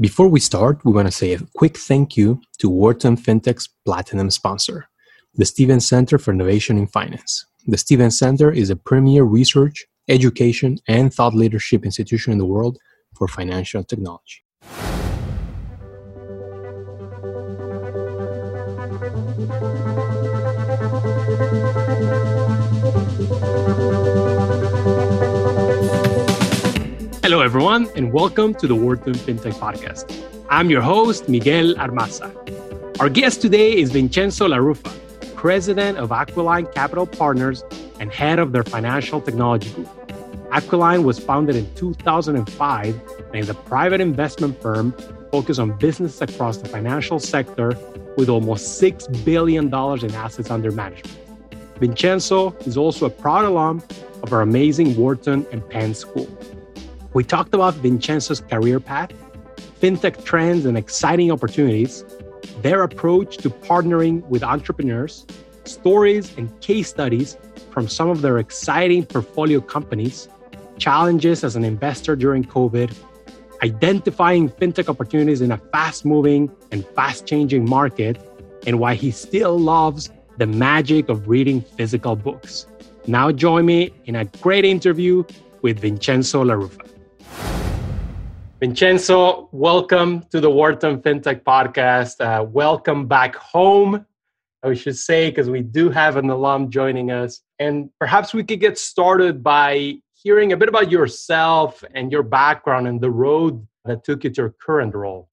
Before 0.00 0.28
we 0.28 0.40
start, 0.40 0.82
we 0.82 0.92
want 0.92 1.08
to 1.08 1.12
say 1.12 1.34
a 1.34 1.40
quick 1.56 1.76
thank 1.76 2.16
you 2.16 2.40
to 2.56 2.70
Wharton 2.70 3.18
FinTech's 3.18 3.68
Platinum 3.84 4.30
sponsor, 4.30 4.88
the 5.34 5.44
Stevens 5.44 5.86
Center 5.86 6.16
for 6.16 6.32
Innovation 6.32 6.78
in 6.78 6.86
Finance. 6.86 7.44
The 7.66 7.76
Stevens 7.76 8.18
Center 8.18 8.50
is 8.50 8.70
a 8.70 8.76
premier 8.76 9.24
research, 9.24 9.84
education, 10.08 10.78
and 10.88 11.12
thought 11.12 11.34
leadership 11.34 11.84
institution 11.84 12.32
in 12.32 12.38
the 12.38 12.46
world 12.46 12.78
for 13.14 13.28
financial 13.28 13.84
technology. 13.84 14.42
Hello, 27.30 27.42
everyone, 27.42 27.88
and 27.94 28.12
welcome 28.12 28.54
to 28.54 28.66
the 28.66 28.74
Wharton 28.74 29.12
FinTech 29.12 29.52
Podcast. 29.52 30.20
I'm 30.48 30.68
your 30.68 30.80
host, 30.80 31.28
Miguel 31.28 31.74
Armaza. 31.74 32.28
Our 32.98 33.08
guest 33.08 33.40
today 33.40 33.78
is 33.78 33.92
Vincenzo 33.92 34.48
LaRuffa, 34.48 35.36
president 35.36 35.96
of 35.98 36.10
Aquiline 36.10 36.66
Capital 36.72 37.06
Partners 37.06 37.62
and 38.00 38.12
head 38.12 38.40
of 38.40 38.50
their 38.50 38.64
financial 38.64 39.20
technology 39.20 39.70
group. 39.70 39.88
Aquiline 40.50 41.04
was 41.04 41.20
founded 41.20 41.54
in 41.54 41.72
2005 41.76 43.00
and 43.28 43.36
is 43.36 43.48
a 43.48 43.54
private 43.54 44.00
investment 44.00 44.60
firm 44.60 44.90
focused 45.30 45.60
on 45.60 45.78
business 45.78 46.20
across 46.20 46.56
the 46.56 46.68
financial 46.68 47.20
sector 47.20 47.78
with 48.16 48.28
almost 48.28 48.82
$6 48.82 49.24
billion 49.24 49.66
in 49.66 50.14
assets 50.16 50.50
under 50.50 50.72
management. 50.72 51.16
Vincenzo 51.78 52.56
is 52.66 52.76
also 52.76 53.06
a 53.06 53.10
proud 53.10 53.44
alum 53.44 53.84
of 54.24 54.32
our 54.32 54.42
amazing 54.42 54.96
Wharton 54.96 55.46
and 55.52 55.66
Penn 55.70 55.94
School. 55.94 56.28
We 57.12 57.24
talked 57.24 57.54
about 57.54 57.74
Vincenzo's 57.74 58.40
career 58.40 58.78
path, 58.78 59.10
fintech 59.80 60.24
trends 60.24 60.64
and 60.64 60.78
exciting 60.78 61.32
opportunities, 61.32 62.04
their 62.62 62.84
approach 62.84 63.36
to 63.38 63.50
partnering 63.50 64.24
with 64.26 64.44
entrepreneurs, 64.44 65.26
stories 65.64 66.32
and 66.36 66.48
case 66.60 66.88
studies 66.88 67.36
from 67.72 67.88
some 67.88 68.10
of 68.10 68.22
their 68.22 68.38
exciting 68.38 69.04
portfolio 69.04 69.60
companies, 69.60 70.28
challenges 70.78 71.42
as 71.42 71.56
an 71.56 71.64
investor 71.64 72.14
during 72.14 72.44
COVID, 72.44 72.94
identifying 73.64 74.48
fintech 74.48 74.88
opportunities 74.88 75.40
in 75.40 75.50
a 75.50 75.58
fast 75.72 76.04
moving 76.04 76.48
and 76.70 76.86
fast 76.94 77.26
changing 77.26 77.68
market, 77.68 78.18
and 78.68 78.78
why 78.78 78.94
he 78.94 79.10
still 79.10 79.58
loves 79.58 80.10
the 80.38 80.46
magic 80.46 81.08
of 81.08 81.28
reading 81.28 81.60
physical 81.60 82.14
books. 82.14 82.66
Now, 83.08 83.32
join 83.32 83.66
me 83.66 83.92
in 84.04 84.14
a 84.14 84.26
great 84.42 84.64
interview 84.64 85.24
with 85.62 85.80
Vincenzo 85.80 86.44
LaRuffa. 86.44 86.89
Vincenzo, 88.60 89.48
welcome 89.52 90.22
to 90.24 90.38
the 90.38 90.50
Wharton 90.50 91.00
FinTech 91.00 91.44
podcast. 91.44 92.20
Uh, 92.20 92.44
welcome 92.44 93.08
back 93.08 93.34
home, 93.34 94.04
I 94.62 94.74
should 94.74 94.98
say, 94.98 95.30
because 95.30 95.48
we 95.48 95.62
do 95.62 95.88
have 95.88 96.18
an 96.18 96.28
alum 96.28 96.70
joining 96.70 97.10
us. 97.10 97.40
And 97.58 97.88
perhaps 97.98 98.34
we 98.34 98.44
could 98.44 98.60
get 98.60 98.76
started 98.76 99.42
by 99.42 99.94
hearing 100.12 100.52
a 100.52 100.58
bit 100.58 100.68
about 100.68 100.90
yourself 100.90 101.82
and 101.94 102.12
your 102.12 102.22
background 102.22 102.86
and 102.86 103.00
the 103.00 103.10
road 103.10 103.66
that 103.86 104.04
took 104.04 104.24
you 104.24 104.30
to 104.30 104.42
your 104.42 104.54
current 104.62 104.94
role. 104.94 105.30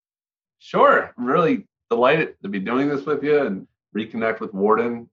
Sure. 0.59 1.13
I'm 1.17 1.25
really 1.25 1.65
delighted 1.89 2.35
to 2.43 2.47
be 2.47 2.59
doing 2.59 2.87
this 2.87 3.05
with 3.05 3.21
you 3.25 3.45
and 3.45 3.67
reconnect 3.93 4.39
with 4.39 4.53
Wharton. 4.53 5.09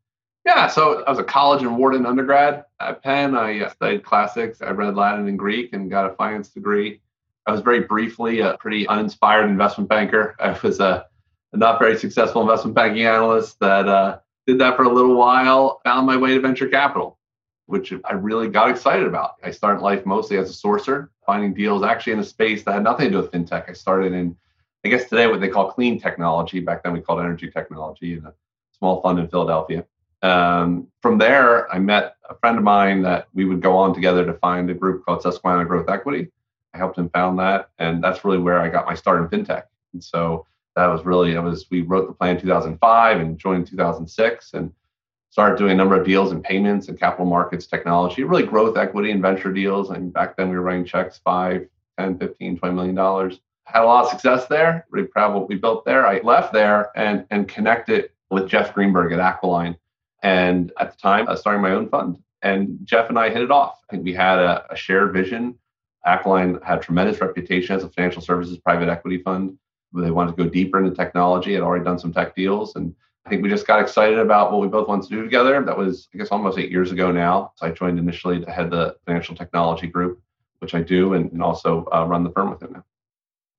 Yeah, 0.46 0.68
so 0.68 1.02
I 1.02 1.10
was 1.10 1.18
a 1.18 1.24
college 1.24 1.62
and 1.62 1.76
Wharton 1.76 2.06
undergrad 2.06 2.64
at 2.78 3.02
Penn. 3.02 3.34
I 3.34 3.58
uh, 3.58 3.70
studied 3.70 4.04
classics. 4.04 4.62
I 4.62 4.70
read 4.70 4.94
Latin 4.94 5.26
and 5.26 5.36
Greek 5.36 5.72
and 5.72 5.90
got 5.90 6.08
a 6.08 6.14
finance 6.14 6.50
degree. 6.50 7.00
I 7.46 7.52
was 7.52 7.60
very 7.60 7.80
briefly 7.80 8.40
a 8.40 8.56
pretty 8.58 8.86
uninspired 8.88 9.50
investment 9.50 9.88
banker. 9.88 10.34
I 10.40 10.58
was 10.62 10.80
a, 10.80 11.06
a 11.52 11.56
not 11.56 11.78
very 11.78 11.98
successful 11.98 12.40
investment 12.40 12.74
banking 12.74 13.04
analyst 13.04 13.58
that 13.60 13.86
uh, 13.86 14.18
did 14.46 14.58
that 14.60 14.76
for 14.76 14.84
a 14.84 14.92
little 14.92 15.14
while, 15.14 15.80
found 15.84 16.06
my 16.06 16.16
way 16.16 16.34
to 16.34 16.40
venture 16.40 16.68
capital, 16.68 17.18
which 17.66 17.92
I 18.04 18.14
really 18.14 18.48
got 18.48 18.70
excited 18.70 19.06
about. 19.06 19.32
I 19.42 19.50
started 19.50 19.82
life 19.82 20.06
mostly 20.06 20.38
as 20.38 20.48
a 20.48 20.52
sourcer, 20.54 21.08
finding 21.26 21.52
deals 21.52 21.82
actually 21.82 22.14
in 22.14 22.18
a 22.20 22.24
space 22.24 22.62
that 22.64 22.72
had 22.72 22.82
nothing 22.82 23.06
to 23.06 23.10
do 23.10 23.16
with 23.18 23.30
fintech. 23.30 23.68
I 23.68 23.74
started 23.74 24.14
in, 24.14 24.36
I 24.84 24.88
guess 24.88 25.08
today, 25.08 25.26
what 25.26 25.40
they 25.40 25.48
call 25.48 25.70
clean 25.70 26.00
technology. 26.00 26.60
Back 26.60 26.82
then, 26.82 26.94
we 26.94 27.00
called 27.00 27.20
energy 27.20 27.50
technology 27.50 28.14
in 28.14 28.24
a 28.24 28.32
small 28.78 29.02
fund 29.02 29.18
in 29.18 29.28
Philadelphia. 29.28 29.84
Um, 30.22 30.88
from 31.02 31.18
there, 31.18 31.70
I 31.70 31.78
met 31.78 32.16
a 32.28 32.34
friend 32.36 32.56
of 32.56 32.64
mine 32.64 33.02
that 33.02 33.28
we 33.34 33.44
would 33.44 33.60
go 33.60 33.76
on 33.76 33.92
together 33.92 34.24
to 34.24 34.32
find 34.34 34.70
a 34.70 34.74
group 34.74 35.04
called 35.04 35.20
Susquehanna 35.20 35.66
Growth 35.66 35.90
Equity 35.90 36.30
I 36.74 36.78
helped 36.78 36.98
him 36.98 37.08
found 37.10 37.38
that, 37.38 37.70
and 37.78 38.02
that's 38.02 38.24
really 38.24 38.38
where 38.38 38.60
I 38.60 38.68
got 38.68 38.86
my 38.86 38.94
start 38.94 39.22
in 39.22 39.28
fintech. 39.28 39.64
And 39.92 40.02
so 40.02 40.46
that 40.74 40.86
was 40.88 41.04
really 41.04 41.32
it 41.32 41.40
was 41.40 41.66
we 41.70 41.82
wrote 41.82 42.08
the 42.08 42.14
plan 42.14 42.36
in 42.36 42.42
2005 42.42 43.20
and 43.20 43.38
joined 43.38 43.60
in 43.60 43.66
2006 43.66 44.54
and 44.54 44.72
started 45.30 45.56
doing 45.56 45.72
a 45.72 45.74
number 45.74 45.98
of 45.98 46.06
deals 46.06 46.32
in 46.32 46.42
payments 46.42 46.88
and 46.88 46.98
capital 46.98 47.26
markets 47.26 47.66
technology, 47.66 48.24
really 48.24 48.44
growth 48.44 48.76
equity 48.76 49.12
and 49.12 49.22
venture 49.22 49.52
deals. 49.52 49.90
And 49.90 50.12
back 50.12 50.36
then 50.36 50.48
we 50.48 50.56
were 50.56 50.62
writing 50.62 50.84
checks 50.84 51.20
five, 51.24 51.66
10, 51.98 52.18
15, 52.18 52.58
20 52.58 52.74
million 52.74 52.94
dollars. 52.94 53.40
Had 53.66 53.82
a 53.82 53.86
lot 53.86 54.04
of 54.04 54.10
success 54.10 54.46
there. 54.46 54.84
Really 54.90 55.06
proud 55.06 55.30
of 55.30 55.40
what 55.40 55.48
we 55.48 55.54
built 55.54 55.84
there. 55.84 56.06
I 56.06 56.20
left 56.20 56.52
there 56.52 56.90
and 56.96 57.24
and 57.30 57.48
connected 57.48 58.10
with 58.30 58.48
Jeff 58.48 58.74
Greenberg 58.74 59.12
at 59.12 59.20
Aquiline. 59.20 59.76
And 60.22 60.72
at 60.80 60.92
the 60.92 60.98
time, 60.98 61.28
I 61.28 61.32
was 61.32 61.40
starting 61.40 61.62
my 61.62 61.70
own 61.70 61.88
fund. 61.88 62.18
And 62.42 62.78
Jeff 62.84 63.08
and 63.08 63.18
I 63.18 63.30
hit 63.30 63.42
it 63.42 63.50
off. 63.50 63.78
I 63.88 63.92
think 63.92 64.04
we 64.04 64.12
had 64.12 64.38
a, 64.38 64.66
a 64.70 64.76
shared 64.76 65.12
vision 65.12 65.58
Aquiline 66.06 66.58
had 66.62 66.82
tremendous 66.82 67.20
reputation 67.20 67.76
as 67.76 67.84
a 67.84 67.88
financial 67.88 68.22
services 68.22 68.58
private 68.58 68.88
equity 68.88 69.18
fund. 69.18 69.58
They 69.92 70.10
wanted 70.10 70.36
to 70.36 70.44
go 70.44 70.50
deeper 70.50 70.78
into 70.78 70.94
technology, 70.94 71.54
had 71.54 71.62
already 71.62 71.84
done 71.84 71.98
some 71.98 72.12
tech 72.12 72.34
deals. 72.34 72.76
And 72.76 72.94
I 73.24 73.30
think 73.30 73.42
we 73.42 73.48
just 73.48 73.66
got 73.66 73.80
excited 73.80 74.18
about 74.18 74.52
what 74.52 74.60
we 74.60 74.68
both 74.68 74.88
wanted 74.88 75.08
to 75.08 75.16
do 75.16 75.22
together. 75.22 75.62
That 75.64 75.78
was, 75.78 76.08
I 76.12 76.18
guess, 76.18 76.28
almost 76.28 76.58
eight 76.58 76.70
years 76.70 76.92
ago 76.92 77.10
now. 77.10 77.52
So 77.56 77.66
I 77.66 77.70
joined 77.70 77.98
initially 77.98 78.44
to 78.44 78.50
head 78.50 78.70
the 78.70 78.96
financial 79.06 79.34
technology 79.34 79.86
group, 79.86 80.20
which 80.58 80.74
I 80.74 80.82
do, 80.82 81.14
and, 81.14 81.30
and 81.32 81.42
also 81.42 81.86
uh, 81.92 82.04
run 82.04 82.24
the 82.24 82.30
firm 82.30 82.50
with 82.50 82.62
him 82.62 82.72
now. 82.72 82.84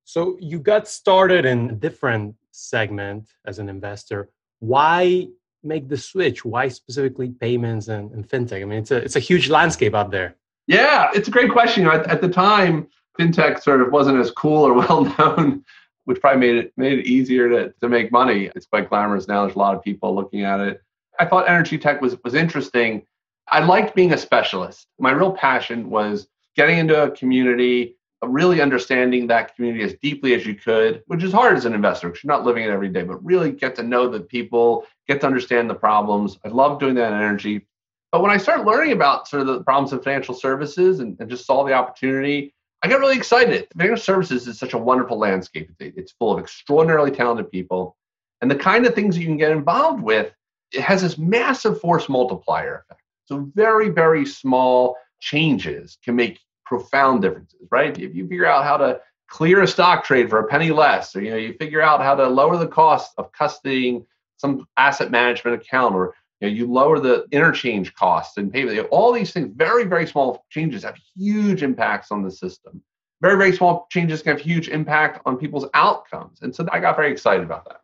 So 0.04 0.38
you 0.40 0.60
got 0.60 0.88
started 0.88 1.46
in 1.46 1.72
a 1.72 1.74
different 1.74 2.36
segment 2.52 3.30
as 3.46 3.58
an 3.58 3.70
investor. 3.70 4.30
Why 4.60 5.30
make 5.64 5.90
the 5.90 5.98
switch? 5.98 6.46
Why 6.46 6.68
specifically 6.68 7.30
payments 7.30 7.88
and, 7.88 8.12
and 8.12 8.28
fintech? 8.28 8.62
I 8.62 8.66
mean, 8.66 8.80
it's 8.80 8.92
a 8.92 8.98
it's 8.98 9.16
a 9.16 9.20
huge 9.20 9.50
landscape 9.50 9.96
out 9.96 10.12
there. 10.12 10.36
Yeah, 10.68 11.10
it's 11.14 11.28
a 11.28 11.32
great 11.32 11.52
question. 11.52 11.86
At, 11.88 12.08
at, 12.08 12.22
the 12.22 12.30
time, 12.30 12.88
fintech 13.20 13.62
sort 13.62 13.82
of 13.82 13.92
wasn't 13.92 14.20
as 14.20 14.32
cool 14.32 14.64
or 14.64 14.74
well 14.80 15.06
known, 15.18 15.64
which 16.06 16.20
probably 16.20 16.40
made 16.40 16.56
it 16.56 16.74
made 16.78 17.00
it 17.00 17.06
easier 17.06 17.50
to, 17.50 17.74
to 17.82 17.90
make 17.90 18.12
money. 18.12 18.50
It's 18.56 18.66
quite 18.66 18.90
glamorous 18.90 19.28
now. 19.28 19.44
There's 19.44 19.56
a 19.56 19.60
lot 19.60 19.76
of 19.76 19.84
people 19.84 20.16
looking 20.16 20.44
at 20.44 20.60
it. 20.60 20.82
I 21.20 21.26
thought 21.26 21.48
energy 21.48 21.78
tech 21.78 22.02
was 22.02 22.16
was 22.24 22.34
interesting. 22.34 23.06
I 23.48 23.64
liked 23.64 23.96
being 23.96 24.14
a 24.14 24.18
specialist. 24.18 24.88
My 25.00 25.12
real 25.12 25.32
passion 25.32 25.90
was 25.90 26.28
getting 26.56 26.80
into 26.80 27.04
a 27.04 27.12
community, 27.12 27.96
really 28.24 28.62
understanding 28.62 29.28
that 29.28 29.56
community 29.56 29.84
as 29.84 29.94
deeply 30.02 30.34
as 30.34 30.46
you 30.46 30.56
could, 30.56 31.04
which 31.08 31.24
is 31.24 31.32
hard 31.32 31.56
as 31.56 31.66
an 31.66 31.74
investor 31.74 32.08
because 32.08 32.24
you're 32.24 32.34
not 32.34 32.46
living 32.46 32.64
it 32.64 32.70
every 32.70 32.90
day, 32.90 33.04
but 33.04 33.24
really 33.24 33.52
get 33.52 33.76
to 33.76 33.84
know 33.84 34.10
the 34.10 34.22
people, 34.22 34.86
get 35.08 35.22
to 35.22 35.28
understand 35.28 35.70
the 35.70 35.76
problems. 35.76 36.40
I 36.44 36.48
love 36.48 36.80
doing 36.80 36.96
that 36.96 37.12
in 37.12 37.20
energy. 37.20 37.68
But 38.16 38.22
when 38.22 38.32
I 38.32 38.38
started 38.38 38.66
learning 38.66 38.94
about 38.94 39.28
sort 39.28 39.42
of 39.42 39.48
the 39.48 39.62
problems 39.66 39.92
of 39.92 40.02
financial 40.02 40.34
services 40.34 41.02
and, 41.02 41.18
and 41.20 41.30
just 41.30 41.46
saw 41.46 41.66
the 41.66 41.74
opportunity, 41.74 42.56
I 42.82 42.88
got 42.88 43.02
really 43.02 43.18
excited. 43.18 43.68
Financial 43.78 44.02
services 44.02 44.48
is 44.48 44.58
such 44.58 44.72
a 44.72 44.78
wonderful 44.78 45.18
landscape. 45.18 45.70
It's 45.82 46.14
full 46.14 46.32
of 46.32 46.40
extraordinarily 46.40 47.12
talented 47.12 47.52
people. 47.52 47.98
And 48.40 48.50
the 48.50 48.56
kind 48.56 48.86
of 48.86 48.96
things 48.96 49.18
you 49.18 49.26
can 49.26 49.36
get 49.36 49.52
involved 49.52 50.02
with, 50.02 50.32
it 50.72 50.80
has 50.80 51.02
this 51.02 51.18
massive 51.18 51.82
force 51.82 52.08
multiplier 52.08 52.86
effect. 52.86 53.02
So 53.26 53.52
very, 53.54 53.90
very 53.90 54.26
small 54.26 54.96
changes 55.20 55.98
can 56.02 56.16
make 56.16 56.40
profound 56.66 57.22
differences, 57.22 57.68
right? 57.70 58.00
If 58.00 58.16
you 58.16 58.30
figure 58.30 58.46
out 58.46 58.64
how 58.64 58.78
to 58.78 59.02
clear 59.28 59.62
a 59.62 59.68
stock 59.68 60.06
trade 60.06 60.30
for 60.30 60.40
a 60.40 60.48
penny 60.48 60.72
less, 60.72 61.14
or 61.18 61.22
you 61.22 61.32
know, 61.32 61.36
you 61.38 61.54
figure 61.60 61.82
out 61.82 62.00
how 62.00 62.16
to 62.16 62.30
lower 62.30 62.56
the 62.56 62.66
cost 62.66 63.12
of 63.18 63.34
custodying 63.34 64.06
some 64.38 64.66
asset 64.78 65.12
management 65.12 65.62
account 65.62 65.96
or 65.96 66.16
you, 66.42 66.48
know, 66.48 66.54
you 66.54 66.72
lower 66.72 67.00
the 67.00 67.26
interchange 67.32 67.94
costs 67.96 68.38
and 68.38 68.52
payment. 68.52 68.88
All 68.92 69.12
these 69.12 69.32
things, 69.32 69.52
very, 69.56 69.86
very 69.86 70.08
small 70.08 70.46
changes 70.50 70.84
have 70.84 70.98
huge 71.16 71.64
impacts 71.64 72.12
on 72.12 72.24
the 72.24 72.32
system. 72.32 72.82
Very, 73.22 73.38
very 73.38 73.56
small 73.56 73.88
changes 73.92 74.22
can 74.22 74.38
have 74.38 74.42
huge 74.42 74.70
impact 74.70 75.22
on 75.26 75.38
people's 75.38 75.66
outcomes. 75.74 76.40
And 76.42 76.54
so 76.54 76.68
I 76.72 76.80
got 76.80 76.96
very 76.96 77.12
excited 77.12 77.44
about 77.44 77.66
that. 77.66 77.82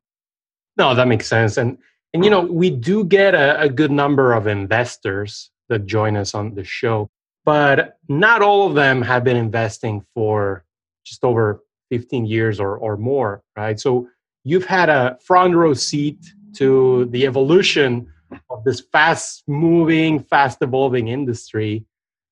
No, 0.78 0.94
that 0.94 1.08
makes 1.08 1.28
sense. 1.28 1.58
And 1.58 1.78
and 2.14 2.26
you 2.26 2.30
know, 2.30 2.42
we 2.42 2.70
do 2.70 3.06
get 3.06 3.34
a, 3.34 3.62
a 3.62 3.70
good 3.70 3.92
number 3.92 4.34
of 4.34 4.48
investors 4.48 5.50
that 5.70 5.86
join 5.86 6.18
us 6.18 6.36
on 6.36 6.54
the 6.56 6.64
show, 6.64 7.10
but 7.46 7.98
not 8.10 8.42
all 8.42 8.68
of 8.68 8.76
them 8.76 9.02
have 9.02 9.24
been 9.24 9.38
investing 9.38 10.06
for 10.14 10.66
just 11.06 11.24
over 11.24 11.64
15 11.90 12.26
years 12.26 12.60
or, 12.60 12.78
or 12.78 12.98
more, 12.98 13.44
right? 13.56 13.80
So 13.80 14.10
you've 14.44 14.66
had 14.66 14.90
a 14.90 15.18
front 15.24 15.56
row 15.56 15.74
seat 15.74 16.34
to 16.56 17.06
the 17.12 17.26
evolution 17.26 18.12
of 18.50 18.64
this 18.64 18.82
fast 18.92 19.44
moving, 19.48 20.20
fast 20.20 20.60
evolving 20.62 21.08
industry. 21.08 21.86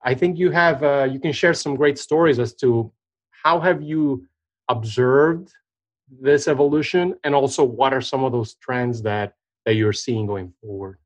I 0.04 0.14
think 0.14 0.38
you 0.38 0.52
have 0.52 0.84
uh, 0.84 1.08
you 1.12 1.20
can 1.20 1.32
share 1.32 1.54
some 1.54 1.76
great 1.76 1.98
stories 1.98 2.40
as 2.40 2.54
to 2.56 2.92
how 3.44 3.60
have 3.60 3.82
you 3.82 4.26
observed 4.70 5.52
this 6.10 6.48
evolution? 6.48 7.16
And 7.24 7.36
also, 7.36 7.64
what 7.64 7.94
are 7.94 8.02
some 8.02 8.24
of 8.24 8.32
those 8.32 8.56
trends 8.56 9.02
that 9.04 9.34
that 9.66 9.76
you're 9.76 9.94
seeing 9.94 10.26
going 10.26 10.54
forward? 10.62 10.98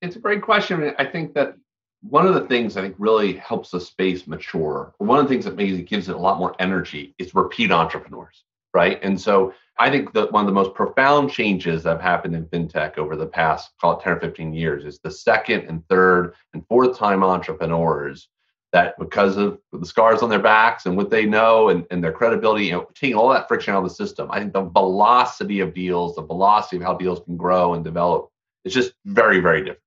It's 0.00 0.16
a 0.16 0.20
great 0.20 0.42
question. 0.42 0.94
I 0.98 1.04
think 1.04 1.34
that 1.34 1.56
one 2.02 2.26
of 2.26 2.34
the 2.34 2.46
things 2.46 2.76
I 2.76 2.82
think 2.82 2.94
really 2.98 3.34
helps 3.34 3.70
the 3.70 3.80
space 3.80 4.26
mature, 4.26 4.94
one 4.98 5.18
of 5.18 5.24
the 5.24 5.28
things 5.28 5.44
that 5.44 5.56
maybe 5.56 5.82
gives 5.82 6.08
it 6.08 6.14
a 6.14 6.18
lot 6.18 6.38
more 6.38 6.54
energy 6.60 7.14
is 7.18 7.34
repeat 7.34 7.72
entrepreneurs, 7.72 8.44
right? 8.78 9.00
And 9.02 9.20
so 9.20 9.52
I 9.80 9.90
think 9.90 10.12
that 10.12 10.30
one 10.30 10.44
of 10.44 10.46
the 10.46 10.52
most 10.52 10.72
profound 10.72 11.32
changes 11.32 11.82
that 11.82 11.90
have 11.90 12.00
happened 12.00 12.36
in 12.36 12.44
fintech 12.46 12.96
over 12.96 13.16
the 13.16 13.26
past, 13.26 13.72
call 13.80 13.98
it 13.98 14.04
10 14.04 14.12
or 14.12 14.20
15 14.20 14.52
years, 14.52 14.84
is 14.84 15.00
the 15.00 15.10
second 15.10 15.62
and 15.62 15.82
third 15.88 16.34
and 16.54 16.64
fourth 16.68 16.96
time 16.96 17.24
entrepreneurs 17.24 18.28
that 18.72 18.96
because 19.00 19.36
of 19.36 19.58
the 19.72 19.84
scars 19.84 20.22
on 20.22 20.30
their 20.30 20.38
backs 20.38 20.86
and 20.86 20.96
what 20.96 21.10
they 21.10 21.26
know 21.26 21.70
and, 21.70 21.86
and 21.90 22.04
their 22.04 22.12
credibility, 22.12 22.66
you 22.66 22.72
know, 22.72 22.86
taking 22.94 23.16
all 23.16 23.30
that 23.30 23.48
friction 23.48 23.74
out 23.74 23.82
of 23.82 23.88
the 23.88 23.94
system, 23.94 24.30
I 24.30 24.38
think 24.38 24.52
the 24.52 24.62
velocity 24.62 25.58
of 25.58 25.74
deals, 25.74 26.14
the 26.14 26.22
velocity 26.22 26.76
of 26.76 26.82
how 26.82 26.94
deals 26.94 27.20
can 27.24 27.36
grow 27.36 27.74
and 27.74 27.82
develop 27.82 28.30
is 28.64 28.72
just 28.72 28.92
very, 29.06 29.40
very 29.40 29.60
different. 29.60 29.82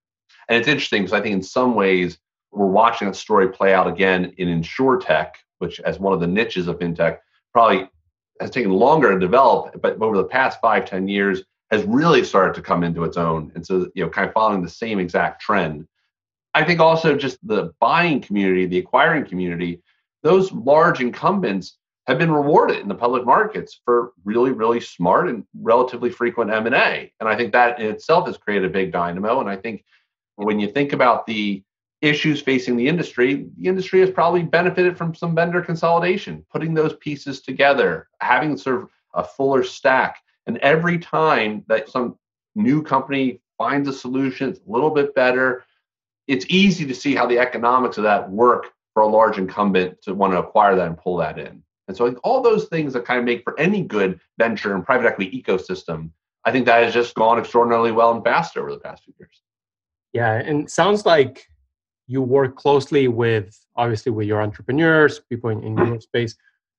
And 0.50 0.60
it's 0.60 0.68
interesting 0.68 1.04
because 1.04 1.14
I 1.14 1.22
think 1.22 1.34
in 1.34 1.44
some 1.44 1.76
ways 1.76 2.18
we're 2.52 2.66
watching 2.66 3.08
that 3.08 3.16
story 3.16 3.48
play 3.48 3.74
out 3.74 3.88
again 3.88 4.34
in 4.38 4.50
insurtech, 4.50 5.32
which 5.60 5.80
as 5.80 5.98
one 5.98 6.12
of 6.12 6.20
the 6.20 6.28
niches 6.28 6.68
of 6.68 6.80
fintech 6.80 7.20
probably 7.54 7.88
has 8.42 8.50
taken 8.52 8.72
longer 8.72 9.12
to 9.12 9.20
develop, 9.20 9.82
but 9.82 10.02
over 10.02 10.18
the 10.18 10.24
past 10.24 10.60
five, 10.62 10.86
ten 10.86 11.08
years 11.08 11.44
has 11.70 11.84
really 11.86 12.24
started 12.24 12.54
to 12.56 12.62
come 12.62 12.84
into 12.84 13.04
its 13.04 13.16
own. 13.16 13.52
And 13.56 13.66
so, 13.66 13.90
you 13.96 14.04
know, 14.04 14.10
kind 14.10 14.28
of 14.28 14.34
following 14.34 14.62
the 14.62 14.70
same 14.70 15.00
exact 15.00 15.42
trend. 15.42 15.88
I 16.54 16.66
think 16.66 16.82
also 16.82 17.16
just 17.16 17.38
the 17.48 17.74
buying 17.80 18.20
community, 18.20 18.66
the 18.66 18.80
acquiring 18.80 19.26
community, 19.26 19.82
those 20.22 20.52
large 20.52 21.00
incumbents 21.00 21.78
have 22.08 22.18
been 22.18 22.32
rewarded 22.32 22.80
in 22.80 22.90
the 22.90 22.96
public 22.96 23.26
markets 23.26 23.80
for 23.86 24.12
really, 24.26 24.52
really 24.52 24.82
smart 24.82 25.30
and 25.30 25.46
relatively 25.62 26.10
frequent 26.10 26.52
M&A. 26.52 27.14
And 27.20 27.30
I 27.30 27.38
think 27.38 27.54
that 27.54 27.80
in 27.80 27.88
itself 27.88 28.28
has 28.28 28.38
created 28.38 28.70
a 28.70 28.74
big 28.74 28.92
dynamo. 28.92 29.40
And 29.40 29.50
I 29.50 29.56
think 29.56 29.86
when 30.36 30.60
you 30.60 30.68
think 30.68 30.92
about 30.92 31.26
the 31.26 31.64
issues 32.02 32.42
facing 32.42 32.76
the 32.76 32.88
industry, 32.88 33.48
the 33.58 33.68
industry 33.68 34.00
has 34.00 34.10
probably 34.10 34.44
benefited 34.44 34.98
from 34.98 35.14
some 35.14 35.36
vendor 35.36 35.62
consolidation, 35.62 36.44
putting 36.52 36.74
those 36.74 36.96
pieces 36.96 37.42
together, 37.42 38.08
having 38.20 38.58
sort 38.58 38.84
of 38.84 38.90
a 39.14 39.24
fuller 39.24 39.64
stack. 39.64 40.22
And 40.48 40.58
every 40.60 40.98
time 40.98 41.64
that 41.68 41.90
some 41.90 42.18
new 42.56 42.82
company 42.82 43.40
finds 43.58 43.88
a 43.88 43.94
solution, 43.94 44.50
it's 44.50 44.60
a 44.68 44.72
little 44.72 44.90
bit 44.90 45.14
better, 45.14 45.64
it's 46.28 46.46
easy 46.50 46.86
to 46.86 46.96
see 46.96 47.14
how 47.14 47.28
the 47.28 47.40
economics 47.40 47.98
of 47.98 48.04
that 48.04 48.30
work 48.30 48.72
for 48.94 49.04
a 49.04 49.08
large 49.08 49.38
incumbent 49.38 50.02
to 50.02 50.14
want 50.14 50.34
to 50.34 50.40
acquire 50.40 50.76
that 50.76 50.88
and 50.88 50.98
pull 50.98 51.18
that 51.18 51.38
in. 51.38 51.62
And 51.88 51.96
so 51.96 52.06
like, 52.06 52.18
all 52.24 52.42
those 52.42 52.66
things 52.66 52.94
that 52.94 53.06
kind 53.06 53.20
of 53.20 53.26
make 53.26 53.44
for 53.44 53.60
any 53.60 53.84
good 53.84 54.20
venture 54.38 54.74
and 54.74 54.86
private 54.86 55.08
equity 55.08 55.42
ecosystem, 55.42 56.12
I 56.46 56.52
think 56.52 56.66
that 56.66 56.84
has 56.84 56.94
just 56.94 57.14
gone 57.16 57.38
extraordinarily 57.38 57.92
well 57.92 58.12
and 58.12 58.24
fast 58.24 58.58
over 58.58 58.72
the 58.72 58.80
past 58.80 59.04
few 59.04 59.14
years. 59.20 59.42
Yeah, 60.14 60.34
and 60.34 60.70
sounds 60.70 61.06
like 61.06 61.48
you 62.12 62.22
work 62.22 62.58
closely 62.58 63.08
with 63.08 63.58
obviously 63.78 64.12
with 64.12 64.28
your 64.28 64.42
entrepreneurs, 64.42 65.22
people 65.30 65.50
in, 65.50 65.64
in 65.64 65.78
your 65.78 66.02
space. 66.02 66.36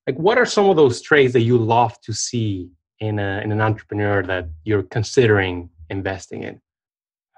Like, 0.06 0.17
what 0.17 0.37
are 0.37 0.44
some 0.44 0.69
of 0.69 0.76
those 0.76 1.00
traits 1.00 1.32
that 1.32 1.40
you 1.40 1.56
love 1.56 1.99
to 2.02 2.12
see 2.12 2.69
in 3.00 3.19
a, 3.19 3.40
in 3.43 3.50
an 3.50 3.61
entrepreneur 3.61 4.23
that 4.25 4.49
you're 4.64 4.82
considering 4.82 5.70
investing 5.88 6.43
in? 6.43 6.61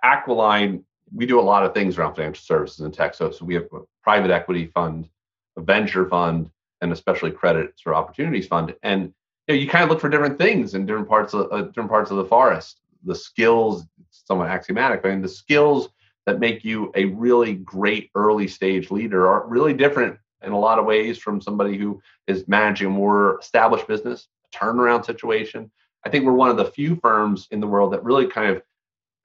Aquiline, 0.02 0.84
we 1.14 1.24
do 1.24 1.38
a 1.38 1.42
lot 1.42 1.64
of 1.64 1.72
things 1.72 1.96
around 1.96 2.16
financial 2.16 2.42
services 2.42 2.80
and 2.80 2.92
tech. 2.92 3.14
So, 3.14 3.32
we 3.42 3.54
have 3.54 3.66
a 3.72 3.80
private 4.02 4.30
equity 4.32 4.66
fund, 4.66 5.08
a 5.56 5.62
venture 5.62 6.08
fund, 6.08 6.50
and 6.80 6.92
especially 6.92 7.30
credit 7.30 7.80
or 7.86 7.94
opportunities 7.94 8.48
fund. 8.48 8.74
And 8.82 9.02
you, 9.46 9.54
know, 9.54 9.54
you 9.54 9.68
kind 9.68 9.84
of 9.84 9.90
look 9.90 10.00
for 10.00 10.08
different 10.08 10.38
things 10.38 10.74
in 10.74 10.84
different 10.84 11.08
parts 11.08 11.32
of 11.32 11.52
uh, 11.52 11.62
different 11.62 11.90
parts 11.90 12.10
of 12.10 12.16
the 12.16 12.24
forest. 12.24 12.80
The 13.04 13.14
skills, 13.14 13.84
somewhat 14.10 14.48
axiomatic, 14.48 15.02
I 15.04 15.10
mean, 15.10 15.22
the 15.22 15.28
skills 15.28 15.90
that 16.26 16.40
make 16.40 16.64
you 16.64 16.90
a 16.94 17.06
really 17.06 17.54
great 17.54 18.10
early 18.14 18.48
stage 18.48 18.90
leader 18.90 19.28
are 19.28 19.46
really 19.46 19.74
different 19.74 20.18
in 20.42 20.52
a 20.52 20.58
lot 20.58 20.78
of 20.78 20.84
ways 20.84 21.18
from 21.18 21.40
somebody 21.40 21.76
who 21.76 22.00
is 22.26 22.46
managing 22.48 22.88
a 22.88 22.90
more 22.90 23.38
established 23.40 23.86
business, 23.86 24.28
a 24.52 24.56
turnaround 24.56 25.04
situation. 25.04 25.70
I 26.04 26.10
think 26.10 26.24
we're 26.24 26.32
one 26.32 26.50
of 26.50 26.56
the 26.56 26.66
few 26.66 26.96
firms 26.96 27.48
in 27.50 27.60
the 27.60 27.66
world 27.66 27.92
that 27.92 28.04
really 28.04 28.26
kind 28.26 28.56
of 28.56 28.62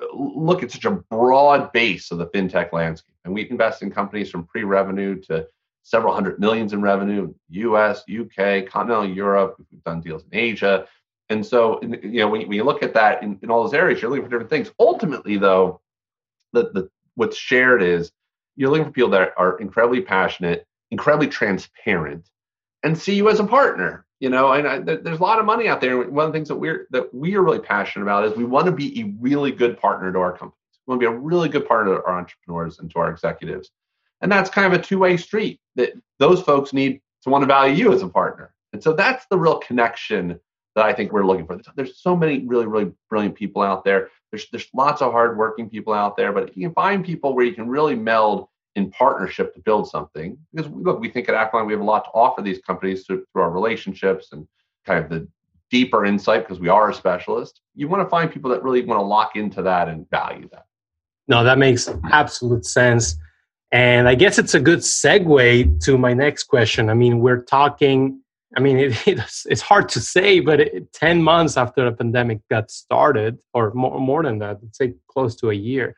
uh, 0.02 0.16
look 0.16 0.64
at 0.64 0.72
such 0.72 0.86
a 0.86 0.92
broad 0.92 1.72
base 1.74 2.12
of 2.12 2.18
the 2.18 2.28
fintech 2.28 2.72
landscape. 2.72 3.16
And 3.26 3.34
we 3.34 3.50
invest 3.50 3.82
in 3.82 3.92
companies 3.92 4.30
from 4.30 4.46
pre 4.46 4.64
revenue 4.64 5.20
to 5.24 5.48
several 5.84 6.14
hundred 6.14 6.40
millions 6.40 6.74
in 6.74 6.82
revenue, 6.82 7.34
US, 7.50 8.04
UK, 8.10 8.66
continental 8.68 9.10
Europe. 9.10 9.56
We've 9.72 9.84
done 9.84 10.02
deals 10.02 10.24
in 10.32 10.38
Asia. 10.38 10.88
And 11.30 11.46
so, 11.46 11.80
you 11.82 12.20
know, 12.20 12.28
when 12.28 12.52
you 12.52 12.64
look 12.64 12.82
at 12.82 12.94
that 12.96 13.22
in, 13.22 13.40
in 13.44 13.52
all 13.52 13.64
those 13.64 13.74
areas, 13.74 14.02
you're 14.02 14.10
looking 14.10 14.26
for 14.26 14.32
different 14.32 14.50
things. 14.50 14.72
Ultimately, 14.80 15.38
though, 15.38 15.80
the, 16.54 16.72
the 16.74 16.90
what's 17.16 17.38
shared 17.38 17.82
is 17.82 18.12
you're 18.56 18.70
looking 18.70 18.86
for 18.86 18.92
people 18.92 19.10
that 19.12 19.34
are 19.38 19.58
incredibly 19.60 20.02
passionate, 20.02 20.66
incredibly 20.92 21.28
transparent, 21.28 22.30
and 22.84 22.98
see 22.98 23.16
you 23.16 23.30
as 23.30 23.40
a 23.40 23.46
partner. 23.46 24.06
You 24.20 24.30
know, 24.30 24.52
and 24.52 24.68
I, 24.68 24.80
there's 24.80 25.20
a 25.20 25.24
lot 25.24 25.40
of 25.40 25.46
money 25.46 25.70
out 25.70 25.80
there. 25.80 25.98
One 25.98 26.26
of 26.26 26.34
the 26.34 26.38
things 26.38 26.50
that 26.50 26.58
we're 26.58 26.88
that 26.92 27.14
we 27.14 27.36
are 27.36 27.42
really 27.42 27.60
passionate 27.60 28.04
about 28.04 28.26
is 28.26 28.36
we 28.36 28.44
want 28.44 28.66
to 28.66 28.72
be 28.72 29.00
a 29.00 29.14
really 29.22 29.52
good 29.52 29.80
partner 29.80 30.12
to 30.12 30.20
our 30.20 30.32
companies. 30.32 30.56
We 30.86 30.92
want 30.92 31.02
to 31.02 31.10
be 31.10 31.16
a 31.16 31.18
really 31.18 31.48
good 31.48 31.66
partner 31.66 31.96
to 31.96 32.04
our 32.04 32.18
entrepreneurs 32.18 32.80
and 32.80 32.92
to 32.92 33.00
our 33.00 33.10
executives. 33.10 33.72
And 34.22 34.30
that's 34.30 34.50
kind 34.50 34.72
of 34.72 34.78
a 34.78 34.84
two-way 34.84 35.16
street 35.16 35.62
that 35.76 35.94
those 36.18 36.42
folks 36.42 36.74
need 36.74 37.00
to 37.24 37.30
want 37.30 37.44
to 37.44 37.48
value 37.48 37.76
you 37.76 37.94
as 37.94 38.02
a 38.02 38.10
partner. 38.10 38.54
And 38.74 38.84
so 38.84 38.92
that's 38.92 39.26
the 39.30 39.38
real 39.38 39.60
connection 39.60 40.40
that 40.80 40.86
I 40.86 40.94
think 40.94 41.12
we're 41.12 41.26
looking 41.26 41.46
for. 41.46 41.60
There's 41.76 42.02
so 42.02 42.16
many 42.16 42.46
really, 42.46 42.66
really 42.66 42.92
brilliant 43.10 43.36
people 43.36 43.62
out 43.62 43.84
there. 43.84 44.10
There's 44.32 44.48
there's 44.50 44.68
lots 44.74 45.02
of 45.02 45.12
hardworking 45.12 45.70
people 45.70 45.94
out 45.94 46.16
there, 46.16 46.32
but 46.32 46.50
if 46.50 46.56
you 46.56 46.68
can 46.68 46.74
find 46.74 47.04
people 47.04 47.36
where 47.36 47.46
you 47.46 47.54
can 47.54 47.68
really 47.68 47.96
meld 47.96 48.48
in 48.76 48.90
partnership 48.92 49.54
to 49.56 49.60
build 49.60 49.90
something, 49.90 50.38
because 50.54 50.72
look, 50.72 51.02
we 51.02 51.10
think 51.10 51.28
at 51.28 51.36
Aquiline 51.36 51.66
we 51.68 51.74
have 51.74 51.82
a 51.82 51.86
lot 51.86 52.06
to 52.06 52.12
offer 52.12 52.42
these 52.42 52.60
companies 52.60 53.06
through, 53.06 53.26
through 53.34 53.42
our 53.42 53.52
relationships 53.52 54.30
and 54.32 54.48
kind 54.86 55.04
of 55.04 55.10
the 55.10 55.28
deeper 55.70 56.06
insight 56.06 56.44
because 56.48 56.62
we 56.62 56.70
are 56.70 56.90
a 56.90 56.94
specialist. 56.94 57.60
You 57.76 57.90
want 57.90 58.06
to 58.06 58.10
find 58.10 58.32
people 58.32 58.50
that 58.52 58.64
really 58.64 58.82
want 58.84 59.00
to 59.00 59.04
lock 59.04 59.36
into 59.36 59.62
that 59.64 59.90
and 59.90 60.10
value 60.10 60.48
that. 60.54 60.66
No, 61.28 61.44
that 61.44 61.58
makes 61.58 61.90
absolute 62.12 62.66
sense. 62.66 63.18
And 63.72 64.08
I 64.08 64.16
guess 64.16 64.40
it's 64.40 64.56
a 64.56 64.60
good 64.60 64.80
segue 64.80 65.84
to 65.84 65.98
my 65.98 66.14
next 66.14 66.46
question. 66.46 66.90
I 66.90 66.94
mean, 66.94 67.20
we're 67.20 67.44
talking 67.44 68.22
I 68.56 68.60
mean, 68.60 68.78
it, 68.78 69.08
it's, 69.08 69.46
it's 69.46 69.62
hard 69.62 69.90
to 69.90 70.00
say, 70.00 70.40
but 70.40 70.60
it, 70.60 70.94
10 70.94 71.22
months 71.22 71.58
after 71.58 71.86
the 71.86 71.96
pandemic 71.96 72.40
got 72.50 72.72
started, 72.72 73.40
or 73.54 73.74
more, 73.74 74.00
more 74.00 74.24
than 74.24 74.40
that, 74.40 74.60
let's 74.62 74.78
say 74.78 74.94
close 75.08 75.36
to 75.38 75.50
a 75.50 75.54
year. 75.54 75.96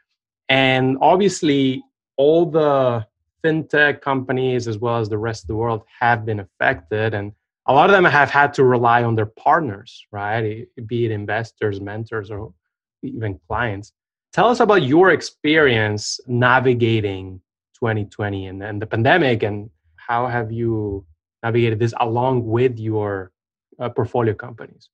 And 0.49 0.97
obviously, 1.01 1.83
all 2.17 2.45
the 2.45 3.05
fintech 3.43 4.01
companies, 4.01 4.67
as 4.67 4.77
well 4.77 4.97
as 4.97 5.09
the 5.09 5.17
rest 5.17 5.43
of 5.43 5.47
the 5.47 5.55
world, 5.55 5.83
have 5.99 6.25
been 6.25 6.39
affected. 6.39 7.13
And 7.13 7.31
a 7.67 7.73
lot 7.73 7.89
of 7.89 7.93
them 7.93 8.05
have 8.05 8.29
had 8.29 8.53
to 8.55 8.63
rely 8.63 9.03
on 9.03 9.15
their 9.15 9.25
partners, 9.25 10.05
right? 10.11 10.67
Be 10.85 11.05
it 11.05 11.11
investors, 11.11 11.79
mentors, 11.79 12.29
or 12.29 12.53
even 13.01 13.39
clients. 13.47 13.93
Tell 14.33 14.47
us 14.47 14.59
about 14.59 14.83
your 14.83 15.11
experience 15.11 16.19
navigating 16.27 17.41
2020 17.75 18.47
and, 18.47 18.63
and 18.63 18.81
the 18.81 18.85
pandemic, 18.85 19.43
and 19.43 19.69
how 19.95 20.27
have 20.27 20.51
you 20.51 21.05
navigated 21.43 21.79
this 21.79 21.93
along 21.99 22.45
with 22.45 22.79
your 22.79 23.31
uh, 23.79 23.89
portfolio 23.89 24.33
companies? 24.33 24.89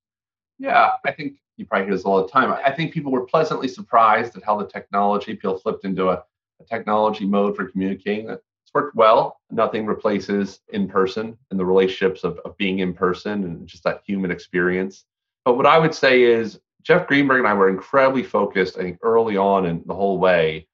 Yeah, 0.59 0.91
I 1.05 1.11
think 1.11 1.35
you 1.57 1.65
probably 1.65 1.87
hear 1.87 1.95
this 1.95 2.03
all 2.03 2.21
the 2.21 2.29
time. 2.29 2.51
I 2.51 2.71
think 2.71 2.93
people 2.93 3.11
were 3.11 3.25
pleasantly 3.25 3.67
surprised 3.67 4.35
at 4.37 4.43
how 4.43 4.57
the 4.57 4.67
technology, 4.67 5.33
people 5.33 5.57
flipped 5.57 5.85
into 5.85 6.09
a, 6.09 6.23
a 6.59 6.63
technology 6.67 7.25
mode 7.25 7.55
for 7.55 7.65
communicating. 7.65 8.29
It's 8.29 8.73
worked 8.73 8.95
well. 8.95 9.39
Nothing 9.51 9.85
replaces 9.85 10.59
in 10.69 10.87
person 10.87 11.37
and 11.51 11.59
the 11.59 11.65
relationships 11.65 12.23
of, 12.23 12.39
of 12.45 12.57
being 12.57 12.79
in 12.79 12.93
person 12.93 13.43
and 13.43 13.67
just 13.67 13.83
that 13.83 14.01
human 14.05 14.31
experience. 14.31 15.05
But 15.45 15.57
what 15.57 15.65
I 15.65 15.79
would 15.79 15.93
say 15.93 16.23
is 16.23 16.59
Jeff 16.83 17.07
Greenberg 17.07 17.39
and 17.39 17.47
I 17.47 17.53
were 17.53 17.69
incredibly 17.69 18.23
focused, 18.23 18.77
I 18.77 18.81
think, 18.81 18.99
early 19.01 19.37
on 19.37 19.65
in 19.65 19.83
the 19.85 19.95
whole 19.95 20.19
way 20.19 20.67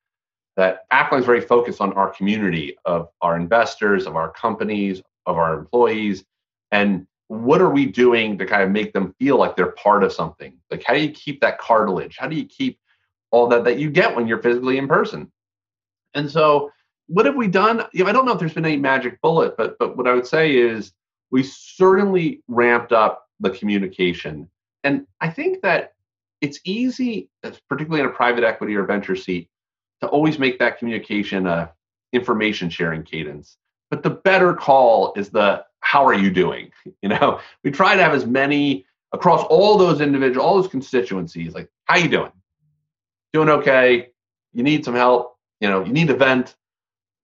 that 0.55 0.85
Aquiline 0.91 1.21
is 1.21 1.25
very 1.25 1.41
focused 1.41 1.81
on 1.81 1.93
our 1.93 2.13
community 2.13 2.77
of 2.85 3.09
our 3.21 3.35
investors, 3.35 4.05
of 4.05 4.15
our 4.15 4.31
companies, 4.31 5.01
of 5.25 5.37
our 5.37 5.57
employees. 5.57 6.23
And 6.71 7.07
what 7.27 7.61
are 7.61 7.69
we 7.69 7.85
doing 7.85 8.37
to 8.37 8.45
kind 8.45 8.63
of 8.63 8.71
make 8.71 8.93
them 8.93 9.15
feel 9.19 9.37
like 9.37 9.55
they're 9.55 9.71
part 9.71 10.03
of 10.03 10.13
something? 10.13 10.57
Like 10.69 10.83
how 10.85 10.93
do 10.93 11.01
you 11.01 11.11
keep 11.11 11.41
that 11.41 11.59
cartilage? 11.59 12.17
How 12.17 12.27
do 12.27 12.35
you 12.35 12.45
keep 12.45 12.79
all 13.31 13.47
that 13.47 13.63
that 13.63 13.79
you 13.79 13.89
get 13.89 14.15
when 14.15 14.27
you're 14.27 14.41
physically 14.41 14.77
in 14.77 14.87
person? 14.87 15.31
And 16.13 16.29
so 16.29 16.71
what 17.07 17.25
have 17.25 17.35
we 17.35 17.47
done? 17.47 17.83
You 17.93 18.03
know, 18.03 18.09
i 18.09 18.13
don't 18.13 18.25
know 18.25 18.33
if 18.33 18.39
there's 18.39 18.53
been 18.53 18.65
any 18.65 18.77
magic 18.77 19.19
bullet 19.21 19.55
but 19.57 19.77
but 19.79 19.97
what 19.97 20.07
i 20.07 20.13
would 20.13 20.27
say 20.27 20.55
is 20.55 20.93
we 21.31 21.43
certainly 21.43 22.43
ramped 22.47 22.91
up 22.91 23.25
the 23.39 23.49
communication. 23.49 24.49
And 24.83 25.07
i 25.21 25.29
think 25.29 25.61
that 25.61 25.93
it's 26.41 26.59
easy 26.65 27.29
particularly 27.69 28.01
in 28.01 28.07
a 28.07 28.13
private 28.13 28.43
equity 28.43 28.75
or 28.75 28.83
venture 28.83 29.15
seat 29.15 29.49
to 30.01 30.07
always 30.07 30.37
make 30.37 30.59
that 30.59 30.77
communication 30.77 31.47
a 31.47 31.71
information 32.11 32.69
sharing 32.69 33.01
cadence 33.01 33.57
but 33.93 34.01
the 34.01 34.09
better 34.09 34.55
call 34.55 35.13
is 35.15 35.29
the 35.29 35.63
how 35.81 36.03
are 36.03 36.15
you 36.15 36.31
doing? 36.31 36.71
You 37.03 37.09
know, 37.09 37.39
we 37.63 37.69
try 37.69 37.95
to 37.95 38.01
have 38.01 38.13
as 38.13 38.25
many 38.25 38.85
across 39.11 39.43
all 39.49 39.77
those 39.77 40.01
individual, 40.01 40.43
all 40.43 40.59
those 40.59 40.71
constituencies. 40.71 41.53
Like, 41.53 41.69
how 41.85 41.97
you 41.97 42.07
doing? 42.07 42.31
Doing 43.33 43.49
okay? 43.49 44.09
You 44.53 44.63
need 44.63 44.83
some 44.83 44.95
help? 44.95 45.37
You 45.59 45.69
know, 45.69 45.83
you 45.85 45.93
need 45.93 46.07
to 46.07 46.15
vent. 46.15 46.55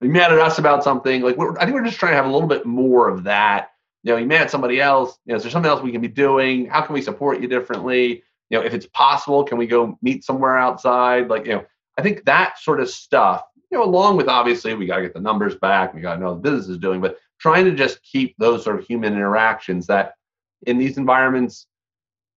You 0.02 0.10
mad 0.10 0.32
at 0.32 0.40
us 0.40 0.60
about 0.60 0.84
something? 0.84 1.22
Like, 1.22 1.38
I 1.60 1.66
think 1.66 1.74
we're 1.74 1.86
just 1.86 1.98
trying 1.98 2.12
to 2.12 2.18
have 2.18 2.26
a 2.26 2.32
little 2.32 2.48
bit 2.48 2.66
more 2.66 3.10
of 3.10 3.24
that. 3.24 3.72
You 4.04 4.12
know, 4.12 4.18
you 4.20 4.28
mad 4.28 4.44
at 4.44 4.52
somebody 4.52 4.80
else? 4.80 5.18
You 5.26 5.32
know, 5.32 5.38
is 5.38 5.44
there 5.44 5.52
something 5.52 5.70
else 5.70 5.82
we 5.82 5.92
can 5.92 6.02
be 6.02 6.08
doing? 6.08 6.68
How 6.68 6.82
can 6.82 6.94
we 6.94 7.02
support 7.02 7.42
you 7.42 7.48
differently? 7.48 8.22
You 8.50 8.60
know, 8.60 8.66
if 8.66 8.74
it's 8.74 8.88
possible, 8.88 9.44
can 9.44 9.58
we 9.58 9.66
go 9.66 9.98
meet 10.02 10.24
somewhere 10.24 10.58
outside? 10.58 11.30
Like, 11.30 11.46
you 11.46 11.54
know, 11.54 11.66
I 11.98 12.02
think 12.02 12.26
that 12.26 12.60
sort 12.60 12.80
of 12.82 12.90
stuff. 12.90 13.44
You 13.72 13.78
know, 13.78 13.84
along 13.84 14.18
with 14.18 14.28
obviously 14.28 14.74
we 14.74 14.86
got 14.86 14.98
to 14.98 15.04
get 15.04 15.14
the 15.14 15.20
numbers 15.20 15.56
back. 15.56 15.94
We 15.94 16.02
got 16.02 16.16
to 16.16 16.20
know 16.20 16.34
the 16.34 16.42
business 16.42 16.68
is 16.68 16.78
doing, 16.78 17.02
but 17.02 17.18
trying 17.40 17.66
to 17.66 17.72
just 17.72 18.02
keep 18.04 18.36
those 18.38 18.64
sort 18.64 18.80
of 18.80 18.86
human 18.86 19.14
interactions 19.14 19.88
that 19.88 20.16
in 20.66 20.78
these 20.78 20.98
environments 20.98 21.68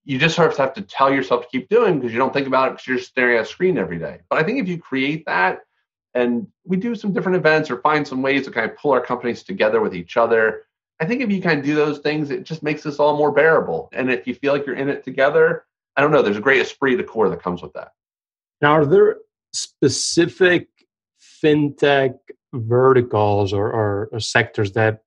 you 0.04 0.18
just 0.18 0.34
sort 0.34 0.50
of 0.50 0.56
have 0.56 0.74
to 0.74 0.82
tell 0.82 1.12
yourself 1.12 1.42
to 1.42 1.48
keep 1.48 1.68
doing 1.68 1.98
because 1.98 2.12
you 2.12 2.18
don't 2.18 2.32
think 2.32 2.46
about 2.46 2.68
it 2.68 2.70
because 2.72 2.86
you're 2.86 2.98
staring 2.98 3.38
at 3.38 3.44
a 3.44 3.46
screen 3.46 3.78
every 3.78 3.98
day. 3.98 4.20
But 4.28 4.40
I 4.40 4.42
think 4.42 4.58
if 4.58 4.68
you 4.68 4.78
create 4.78 5.24
that 5.26 5.60
and 6.14 6.46
we 6.64 6.76
do 6.76 6.94
some 6.94 7.12
different 7.12 7.36
events 7.36 7.70
or 7.70 7.80
find 7.80 8.06
some 8.06 8.20
ways 8.20 8.44
to 8.44 8.50
kind 8.50 8.68
of 8.68 8.76
pull 8.76 8.92
our 8.92 9.00
companies 9.00 9.42
together 9.42 9.80
with 9.80 9.94
each 9.94 10.16
other, 10.16 10.64
I 11.00 11.06
think 11.06 11.20
if 11.20 11.30
you 11.30 11.40
kind 11.40 11.58
of 11.58 11.64
do 11.64 11.74
those 11.74 11.98
things, 11.98 12.30
it 12.30 12.44
just 12.44 12.62
makes 12.62 12.82
this 12.82 12.98
all 12.98 13.16
more 13.16 13.32
bearable. 13.32 13.88
And 13.92 14.10
if 14.10 14.26
you 14.26 14.34
feel 14.34 14.52
like 14.52 14.66
you're 14.66 14.76
in 14.76 14.88
it 14.88 15.04
together, 15.04 15.66
I 15.96 16.00
don't 16.00 16.10
know, 16.10 16.22
there's 16.22 16.36
a 16.36 16.40
great 16.40 16.60
esprit 16.60 16.96
de 16.96 17.04
corps 17.04 17.30
that 17.30 17.42
comes 17.42 17.62
with 17.62 17.72
that. 17.74 17.92
Now, 18.60 18.72
are 18.72 18.86
there 18.86 19.16
specific 19.52 20.68
fintech 21.42 22.14
verticals 22.54 23.52
or, 23.52 23.70
or, 23.70 24.08
or 24.12 24.20
sectors 24.20 24.72
that 24.72 25.02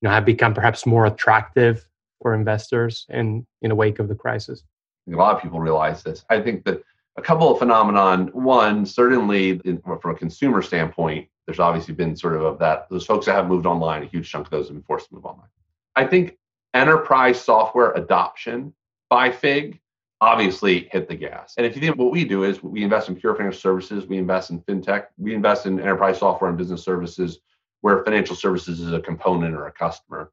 you 0.00 0.08
know 0.08 0.14
have 0.14 0.24
become 0.24 0.54
perhaps 0.54 0.86
more 0.86 1.06
attractive 1.06 1.86
for 2.22 2.34
investors 2.34 3.06
in 3.08 3.46
in 3.62 3.70
the 3.70 3.74
wake 3.74 3.98
of 3.98 4.08
the 4.08 4.14
crisis? 4.14 4.62
A 5.10 5.16
lot 5.16 5.34
of 5.34 5.42
people 5.42 5.60
realize 5.60 6.02
this. 6.02 6.24
I 6.30 6.40
think 6.40 6.64
that 6.64 6.82
a 7.16 7.22
couple 7.22 7.50
of 7.50 7.58
phenomenon. 7.58 8.28
One, 8.28 8.86
certainly 8.86 9.60
in, 9.64 9.80
from 9.82 10.10
a 10.10 10.14
consumer 10.14 10.62
standpoint, 10.62 11.28
there's 11.46 11.58
obviously 11.58 11.94
been 11.94 12.16
sort 12.16 12.34
of 12.34 12.42
of 12.42 12.58
that 12.60 12.88
those 12.90 13.06
folks 13.06 13.26
that 13.26 13.34
have 13.34 13.48
moved 13.48 13.66
online. 13.66 14.02
A 14.02 14.06
huge 14.06 14.30
chunk 14.30 14.46
of 14.46 14.50
those 14.50 14.68
have 14.68 14.76
been 14.76 14.84
forced 14.84 15.08
to 15.08 15.14
move 15.14 15.24
online. 15.24 15.48
I 15.96 16.06
think 16.06 16.38
enterprise 16.74 17.40
software 17.40 17.92
adoption 17.92 18.72
by 19.08 19.30
FIG 19.32 19.80
obviously 20.20 20.88
hit 20.92 21.08
the 21.08 21.14
gas. 21.14 21.54
And 21.56 21.66
if 21.66 21.74
you 21.74 21.80
think 21.80 21.96
what 21.96 22.10
we 22.10 22.24
do 22.24 22.44
is 22.44 22.62
we 22.62 22.82
invest 22.82 23.08
in 23.08 23.16
pure 23.16 23.34
financial 23.34 23.60
services, 23.60 24.06
we 24.06 24.18
invest 24.18 24.50
in 24.50 24.60
fintech, 24.60 25.06
we 25.16 25.34
invest 25.34 25.66
in 25.66 25.80
enterprise 25.80 26.18
software 26.18 26.48
and 26.48 26.58
business 26.58 26.84
services 26.84 27.38
where 27.80 28.04
financial 28.04 28.36
services 28.36 28.80
is 28.80 28.92
a 28.92 29.00
component 29.00 29.54
or 29.54 29.66
a 29.66 29.72
customer. 29.72 30.30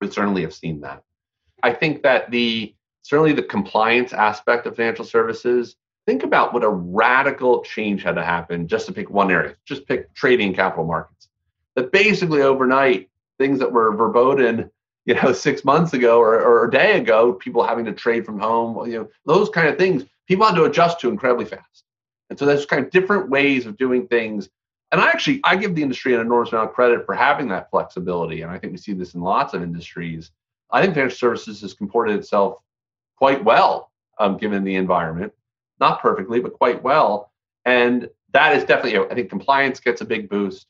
We 0.00 0.10
certainly 0.10 0.42
have 0.42 0.54
seen 0.54 0.80
that. 0.80 1.02
I 1.62 1.72
think 1.72 2.02
that 2.02 2.30
the 2.30 2.74
certainly 3.02 3.32
the 3.32 3.42
compliance 3.42 4.12
aspect 4.12 4.66
of 4.66 4.76
financial 4.76 5.04
services, 5.04 5.76
think 6.06 6.22
about 6.22 6.54
what 6.54 6.64
a 6.64 6.68
radical 6.68 7.62
change 7.62 8.02
had 8.02 8.14
to 8.14 8.24
happen 8.24 8.66
just 8.66 8.86
to 8.86 8.92
pick 8.92 9.10
one 9.10 9.30
area, 9.30 9.54
just 9.66 9.86
pick 9.86 10.12
trading 10.14 10.54
capital 10.54 10.84
markets. 10.84 11.28
That 11.76 11.92
basically 11.92 12.42
overnight, 12.42 13.10
things 13.38 13.58
that 13.58 13.72
were 13.72 13.94
verboten 13.94 14.70
you 15.06 15.14
know 15.14 15.32
six 15.32 15.64
months 15.64 15.92
ago 15.92 16.18
or, 16.20 16.40
or 16.40 16.66
a 16.66 16.70
day 16.70 16.98
ago 16.98 17.32
people 17.32 17.62
having 17.62 17.84
to 17.84 17.92
trade 17.92 18.24
from 18.24 18.38
home 18.38 18.90
you 18.90 18.98
know 18.98 19.08
those 19.26 19.48
kind 19.48 19.68
of 19.68 19.78
things 19.78 20.04
people 20.30 20.46
had 20.46 20.54
to 20.54 20.62
adjust 20.62 21.00
to 21.00 21.08
incredibly 21.08 21.44
fast. 21.44 21.82
And 22.30 22.38
so 22.38 22.46
there's 22.46 22.64
kind 22.64 22.84
of 22.84 22.92
different 22.92 23.28
ways 23.28 23.66
of 23.66 23.76
doing 23.76 24.06
things. 24.06 24.48
And 24.92 25.00
i 25.00 25.08
actually 25.08 25.40
i 25.42 25.56
give 25.56 25.74
the 25.74 25.82
industry 25.82 26.14
an 26.14 26.20
enormous 26.20 26.52
amount 26.52 26.70
of 26.70 26.74
credit 26.74 27.04
for 27.04 27.16
having 27.16 27.48
that 27.48 27.68
flexibility. 27.70 28.42
And 28.42 28.50
i 28.50 28.56
think 28.56 28.72
we 28.72 28.78
see 28.78 28.92
this 28.92 29.14
in 29.14 29.20
lots 29.20 29.54
of 29.54 29.62
industries. 29.62 30.30
I 30.70 30.80
think 30.80 30.94
financial 30.94 31.16
services 31.16 31.60
has 31.62 31.74
comported 31.74 32.16
itself 32.16 32.58
quite 33.16 33.44
well 33.44 33.90
um, 34.20 34.36
given 34.36 34.62
the 34.62 34.76
environment. 34.76 35.32
Not 35.80 36.00
perfectly 36.00 36.38
but 36.38 36.52
quite 36.52 36.80
well. 36.80 37.32
And 37.64 38.08
that 38.32 38.56
is 38.56 38.62
definitely 38.64 39.00
i 39.10 39.14
think 39.14 39.28
compliance 39.28 39.80
gets 39.80 40.00
a 40.00 40.04
big 40.04 40.28
boost. 40.28 40.66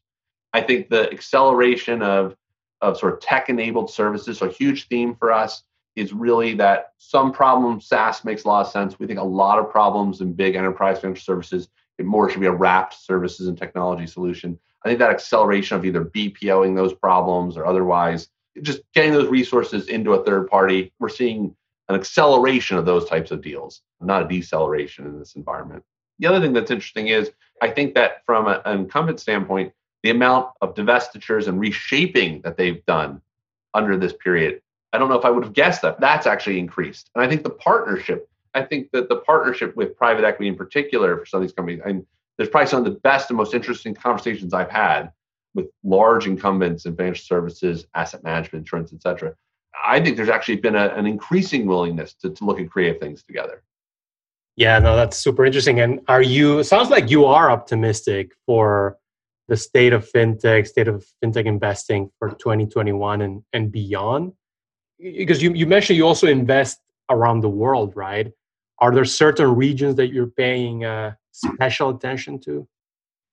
I 0.54 0.62
think 0.62 0.88
the 0.88 1.12
acceleration 1.12 2.00
of 2.00 2.34
of 2.82 2.98
sort 2.98 3.12
of 3.14 3.20
tech 3.20 3.48
enabled 3.48 3.90
services. 3.90 4.38
So, 4.38 4.46
a 4.46 4.52
huge 4.52 4.88
theme 4.88 5.14
for 5.14 5.32
us 5.32 5.64
is 5.96 6.12
really 6.12 6.54
that 6.54 6.92
some 6.98 7.32
problems 7.32 7.86
SaaS 7.86 8.24
makes 8.24 8.44
a 8.44 8.48
lot 8.48 8.66
of 8.66 8.72
sense. 8.72 8.98
We 8.98 9.06
think 9.06 9.18
a 9.18 9.24
lot 9.24 9.58
of 9.58 9.70
problems 9.70 10.20
in 10.20 10.32
big 10.32 10.54
enterprise 10.54 11.00
financial 11.00 11.22
services, 11.22 11.68
it 11.98 12.06
more 12.06 12.30
should 12.30 12.40
be 12.40 12.46
a 12.46 12.52
wrapped 12.52 12.94
services 12.94 13.48
and 13.48 13.58
technology 13.58 14.06
solution. 14.06 14.58
I 14.84 14.88
think 14.88 14.98
that 15.00 15.10
acceleration 15.10 15.76
of 15.76 15.84
either 15.84 16.04
BPOing 16.04 16.74
those 16.74 16.94
problems 16.94 17.56
or 17.56 17.66
otherwise, 17.66 18.28
just 18.62 18.80
getting 18.94 19.12
those 19.12 19.28
resources 19.28 19.88
into 19.88 20.14
a 20.14 20.24
third 20.24 20.48
party, 20.48 20.92
we're 20.98 21.08
seeing 21.08 21.54
an 21.88 21.96
acceleration 21.96 22.78
of 22.78 22.86
those 22.86 23.08
types 23.08 23.30
of 23.30 23.42
deals, 23.42 23.82
not 24.00 24.22
a 24.22 24.28
deceleration 24.28 25.06
in 25.06 25.18
this 25.18 25.34
environment. 25.34 25.82
The 26.18 26.26
other 26.28 26.40
thing 26.40 26.52
that's 26.52 26.70
interesting 26.70 27.08
is 27.08 27.30
I 27.60 27.70
think 27.70 27.94
that 27.94 28.24
from 28.24 28.46
an 28.46 28.60
incumbent 28.66 29.20
standpoint, 29.20 29.72
the 30.02 30.10
amount 30.10 30.48
of 30.60 30.74
divestitures 30.74 31.46
and 31.46 31.60
reshaping 31.60 32.40
that 32.42 32.56
they've 32.56 32.84
done 32.86 33.20
under 33.74 33.96
this 33.96 34.14
period. 34.14 34.62
I 34.92 34.98
don't 34.98 35.08
know 35.08 35.18
if 35.18 35.24
I 35.24 35.30
would 35.30 35.44
have 35.44 35.52
guessed 35.52 35.82
that. 35.82 36.00
That's 36.00 36.26
actually 36.26 36.58
increased. 36.58 37.10
And 37.14 37.24
I 37.24 37.28
think 37.28 37.42
the 37.42 37.50
partnership, 37.50 38.28
I 38.54 38.62
think 38.62 38.90
that 38.92 39.08
the 39.08 39.16
partnership 39.16 39.76
with 39.76 39.96
private 39.96 40.24
equity 40.24 40.48
in 40.48 40.56
particular 40.56 41.16
for 41.18 41.26
some 41.26 41.38
of 41.38 41.42
these 41.42 41.52
companies, 41.52 41.80
and 41.84 42.04
there's 42.36 42.48
probably 42.48 42.68
some 42.68 42.84
of 42.84 42.92
the 42.92 42.98
best 43.00 43.30
and 43.30 43.36
most 43.36 43.54
interesting 43.54 43.94
conversations 43.94 44.54
I've 44.54 44.70
had 44.70 45.12
with 45.54 45.66
large 45.84 46.26
incumbents 46.26 46.86
in 46.86 46.96
financial 46.96 47.24
services, 47.24 47.86
asset 47.94 48.24
management, 48.24 48.62
insurance, 48.62 48.92
et 48.92 49.02
cetera. 49.02 49.34
I 49.84 50.00
think 50.00 50.16
there's 50.16 50.28
actually 50.28 50.56
been 50.56 50.76
a, 50.76 50.88
an 50.88 51.06
increasing 51.06 51.66
willingness 51.66 52.14
to, 52.14 52.30
to 52.30 52.44
look 52.44 52.58
at 52.58 52.70
creative 52.70 53.00
things 53.00 53.22
together. 53.22 53.62
Yeah, 54.56 54.78
no, 54.78 54.96
that's 54.96 55.16
super 55.16 55.44
interesting. 55.44 55.80
And 55.80 56.00
are 56.08 56.22
you, 56.22 56.62
sounds 56.64 56.90
like 56.90 57.10
you 57.10 57.24
are 57.26 57.50
optimistic 57.50 58.32
for 58.46 58.98
the 59.50 59.56
state 59.56 59.92
of 59.92 60.08
fintech, 60.08 60.66
state 60.66 60.86
of 60.86 61.04
fintech 61.22 61.44
investing 61.44 62.08
for 62.20 62.30
2021 62.30 63.20
and, 63.20 63.42
and 63.52 63.72
beyond? 63.72 64.32
Because 64.98 65.42
you, 65.42 65.52
you 65.52 65.66
mentioned 65.66 65.96
you 65.96 66.06
also 66.06 66.28
invest 66.28 66.78
around 67.10 67.40
the 67.40 67.48
world, 67.48 67.92
right? 67.96 68.32
Are 68.78 68.94
there 68.94 69.04
certain 69.04 69.48
regions 69.56 69.96
that 69.96 70.12
you're 70.12 70.28
paying 70.28 70.84
uh, 70.84 71.14
special 71.32 71.90
attention 71.90 72.40
to? 72.42 72.66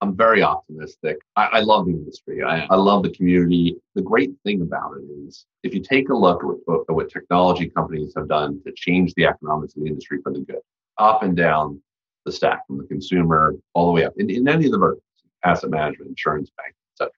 I'm 0.02 0.18
very 0.18 0.42
optimistic. 0.42 1.18
I, 1.36 1.46
I 1.54 1.60
love 1.60 1.86
the 1.86 1.92
industry. 1.92 2.42
I, 2.44 2.66
I, 2.66 2.76
love 2.76 3.04
the 3.04 3.10
community. 3.12 3.76
The 3.96 4.02
great 4.02 4.32
thing 4.44 4.62
about 4.62 4.94
it 4.98 5.06
is 5.28 5.46
if 5.64 5.74
you 5.74 5.82
take 5.82 6.10
a 6.10 6.16
look 6.16 6.44
at 6.44 6.48
what, 6.66 6.86
at 6.90 6.96
what 6.96 7.10
technology 7.12 7.70
companies 7.70 8.14
have 8.16 8.28
done 8.28 8.60
to 8.66 8.72
change 8.76 9.14
the 9.16 9.26
economics 9.26 9.76
of 9.76 9.84
the 9.84 9.88
industry 9.88 10.20
for 10.24 10.34
the 10.34 10.40
good, 10.40 10.62
up 10.98 11.24
and 11.24 11.36
down 11.36 11.82
the 12.26 12.32
stack, 12.32 12.66
from 12.68 12.78
the 12.78 12.84
consumer 12.86 13.56
all 13.74 13.88
the 13.88 13.92
way 13.92 14.06
up 14.06 14.14
in, 14.18 14.30
in 14.30 14.48
any 14.48 14.66
of 14.66 14.72
the 14.72 14.78
verticals 14.78 15.04
asset 15.44 15.70
management, 15.70 16.10
insurance, 16.10 16.50
bank, 16.58 16.76
etc. 16.94 17.12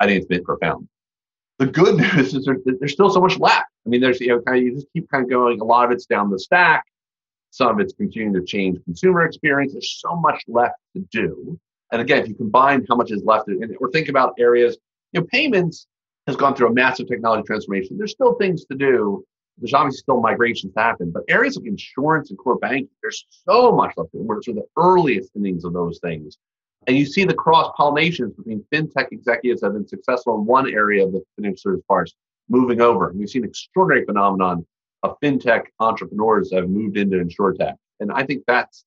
I 0.00 0.06
think 0.06 0.18
it's 0.18 0.26
been 0.26 0.44
profound. 0.44 0.88
The 1.58 1.66
good 1.66 1.96
news 2.14 2.34
is 2.34 2.44
there, 2.44 2.58
there's 2.64 2.92
still 2.92 3.10
so 3.10 3.20
much 3.20 3.38
left. 3.38 3.66
I 3.86 3.88
mean, 3.88 4.00
there's 4.00 4.20
you 4.20 4.28
know 4.28 4.40
kind 4.40 4.58
of 4.58 4.64
you 4.64 4.74
just 4.74 4.86
keep 4.92 5.10
kind 5.10 5.24
of 5.24 5.30
going. 5.30 5.60
A 5.60 5.64
lot 5.64 5.84
of 5.84 5.90
it's 5.90 6.06
down 6.06 6.30
the 6.30 6.38
stack. 6.38 6.84
Some 7.50 7.68
of 7.68 7.80
it's 7.80 7.94
continuing 7.94 8.34
to 8.34 8.44
change 8.44 8.78
consumer 8.84 9.24
experience. 9.24 9.72
There's 9.72 10.00
so 10.00 10.16
much 10.16 10.42
left 10.48 10.76
to 10.94 11.06
do. 11.10 11.58
And 11.92 12.02
again, 12.02 12.22
if 12.22 12.28
you 12.28 12.34
combine 12.34 12.84
how 12.88 12.96
much 12.96 13.10
is 13.12 13.22
left, 13.24 13.48
or 13.78 13.90
think 13.90 14.08
about 14.08 14.34
areas, 14.38 14.76
you 15.12 15.20
know, 15.20 15.26
payments 15.30 15.86
has 16.26 16.36
gone 16.36 16.54
through 16.54 16.68
a 16.68 16.72
massive 16.72 17.06
technology 17.06 17.44
transformation. 17.46 17.96
There's 17.96 18.10
still 18.12 18.34
things 18.34 18.64
to 18.66 18.76
do. 18.76 19.24
There's 19.58 19.72
obviously 19.72 19.98
still 19.98 20.20
migrations 20.20 20.74
to 20.74 20.80
happen, 20.80 21.10
but 21.10 21.22
areas 21.28 21.56
of 21.56 21.64
insurance 21.64 22.30
and 22.30 22.38
core 22.38 22.58
banking, 22.58 22.90
there's 23.00 23.24
so 23.30 23.72
much 23.72 23.94
left. 23.96 24.10
We're 24.12 24.42
sort 24.42 24.58
of 24.58 24.64
the 24.64 24.82
earliest 24.82 25.30
innings 25.34 25.64
of 25.64 25.72
those 25.72 25.98
things. 26.00 26.36
And 26.86 26.96
you 26.96 27.04
see 27.04 27.24
the 27.24 27.34
cross 27.34 27.72
pollinations 27.78 28.36
between 28.36 28.64
fintech 28.72 29.08
executives 29.10 29.60
that 29.60 29.68
have 29.68 29.74
been 29.74 29.88
successful 29.88 30.36
in 30.36 30.46
one 30.46 30.70
area 30.70 31.04
of 31.04 31.12
the 31.12 31.22
financial 31.34 31.58
service 31.58 31.84
parts 31.88 32.14
moving 32.48 32.80
over. 32.80 33.10
And 33.10 33.18
we've 33.18 33.28
seen 33.28 33.44
extraordinary 33.44 34.04
phenomenon 34.04 34.64
of 35.02 35.16
fintech 35.22 35.64
entrepreneurs 35.80 36.50
that 36.50 36.60
have 36.60 36.70
moved 36.70 36.96
into 36.96 37.16
insurtech. 37.16 37.74
And 38.00 38.12
I 38.12 38.24
think 38.24 38.44
that's 38.46 38.84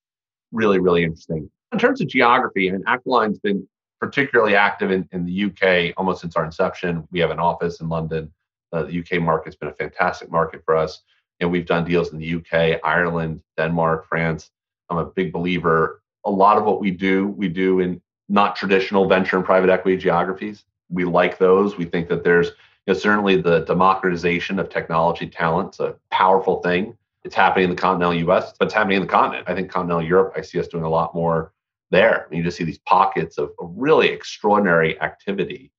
really, 0.52 0.78
really 0.78 1.04
interesting. 1.04 1.50
In 1.72 1.78
terms 1.78 2.00
of 2.00 2.08
geography, 2.08 2.68
I 2.68 2.72
mean, 2.72 2.84
Aquiline's 2.84 3.38
been 3.38 3.68
particularly 4.00 4.56
active 4.56 4.90
in, 4.90 5.06
in 5.12 5.26
the 5.26 5.44
UK 5.44 5.94
almost 5.96 6.22
since 6.22 6.36
our 6.36 6.44
inception. 6.44 7.06
We 7.10 7.20
have 7.20 7.30
an 7.30 7.38
office 7.38 7.80
in 7.80 7.88
London. 7.88 8.32
Uh, 8.72 8.84
the 8.84 9.00
UK 9.00 9.20
market's 9.20 9.56
been 9.56 9.68
a 9.68 9.74
fantastic 9.74 10.30
market 10.30 10.62
for 10.64 10.76
us. 10.76 11.02
And 11.40 11.50
we've 11.50 11.66
done 11.66 11.84
deals 11.84 12.12
in 12.12 12.18
the 12.18 12.34
UK, 12.34 12.80
Ireland, 12.82 13.42
Denmark, 13.56 14.06
France. 14.08 14.50
I'm 14.88 14.98
a 14.98 15.06
big 15.06 15.32
believer 15.32 15.99
a 16.24 16.30
lot 16.30 16.58
of 16.58 16.64
what 16.64 16.80
we 16.80 16.90
do, 16.90 17.28
we 17.28 17.48
do 17.48 17.80
in 17.80 18.00
not 18.28 18.56
traditional 18.56 19.08
venture 19.08 19.36
and 19.36 19.44
private 19.44 19.70
equity 19.70 19.96
geographies. 19.96 20.64
We 20.88 21.04
like 21.04 21.38
those. 21.38 21.76
We 21.76 21.84
think 21.84 22.08
that 22.08 22.24
there's 22.24 22.48
you 22.86 22.92
know, 22.92 22.94
certainly 22.94 23.40
the 23.40 23.60
democratization 23.60 24.58
of 24.58 24.68
technology 24.68 25.26
talent's 25.26 25.80
a 25.80 25.96
powerful 26.10 26.60
thing. 26.62 26.96
It's 27.24 27.34
happening 27.34 27.64
in 27.64 27.70
the 27.70 27.76
continental 27.76 28.14
US, 28.30 28.54
but 28.58 28.66
it's 28.66 28.74
happening 28.74 28.96
in 28.96 29.02
the 29.02 29.08
continent. 29.08 29.48
I 29.48 29.54
think 29.54 29.70
continental 29.70 30.06
Europe, 30.06 30.32
I 30.36 30.40
see 30.40 30.58
us 30.58 30.68
doing 30.68 30.84
a 30.84 30.88
lot 30.88 31.14
more 31.14 31.52
there. 31.90 32.28
you 32.30 32.42
just 32.42 32.56
see 32.56 32.64
these 32.64 32.78
pockets 32.78 33.36
of, 33.36 33.50
really 33.58 34.08
extraordinary 34.08 35.00
activity. 35.00 35.70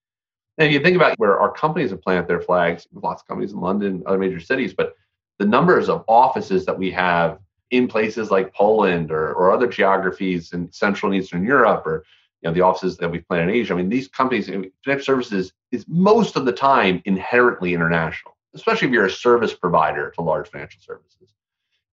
And 0.58 0.68
if 0.68 0.74
you 0.74 0.82
think 0.82 0.96
about 0.96 1.18
where 1.18 1.40
our 1.40 1.52
companies 1.52 1.92
have 1.92 2.02
planted 2.02 2.28
their 2.28 2.42
flags, 2.42 2.88
lots 2.94 3.22
of 3.22 3.28
companies 3.28 3.54
in 3.54 3.60
London, 3.60 4.04
other 4.06 4.18
major 4.18 4.40
cities, 4.40 4.74
but 4.74 4.96
the 5.40 5.46
numbers 5.46 5.90
of 5.90 6.04
offices 6.08 6.66
that 6.66 6.78
we 6.78 6.92
have 6.92 7.40
in 7.72 7.88
places 7.88 8.30
like 8.30 8.54
Poland 8.54 9.12
or, 9.12 9.34
or 9.34 9.52
other 9.52 9.68
geographies 9.68 10.54
in 10.54 10.72
Central 10.72 11.12
and 11.12 11.22
Eastern 11.22 11.44
Europe 11.44 11.86
or 11.86 12.04
you 12.42 12.50
know 12.50 12.54
the 12.54 12.62
offices 12.62 12.98
that 12.98 13.10
we 13.10 13.20
plan 13.20 13.50
in 13.50 13.56
Asia. 13.56 13.74
I 13.74 13.78
mean, 13.78 13.90
these 13.90 14.08
companies, 14.08 14.48
financial 14.48 15.06
services 15.06 15.54
is 15.72 15.86
most 15.88 16.36
of 16.36 16.46
the 16.46 16.52
time 16.52 17.02
inherently 17.06 17.74
international, 17.74 18.36
especially 18.54 18.88
if 18.88 18.94
you're 18.94 19.06
a 19.06 19.12
service 19.12 19.54
provider 19.54 20.12
to 20.12 20.22
large 20.22 20.50
financial 20.50 20.82
services. 20.82 21.34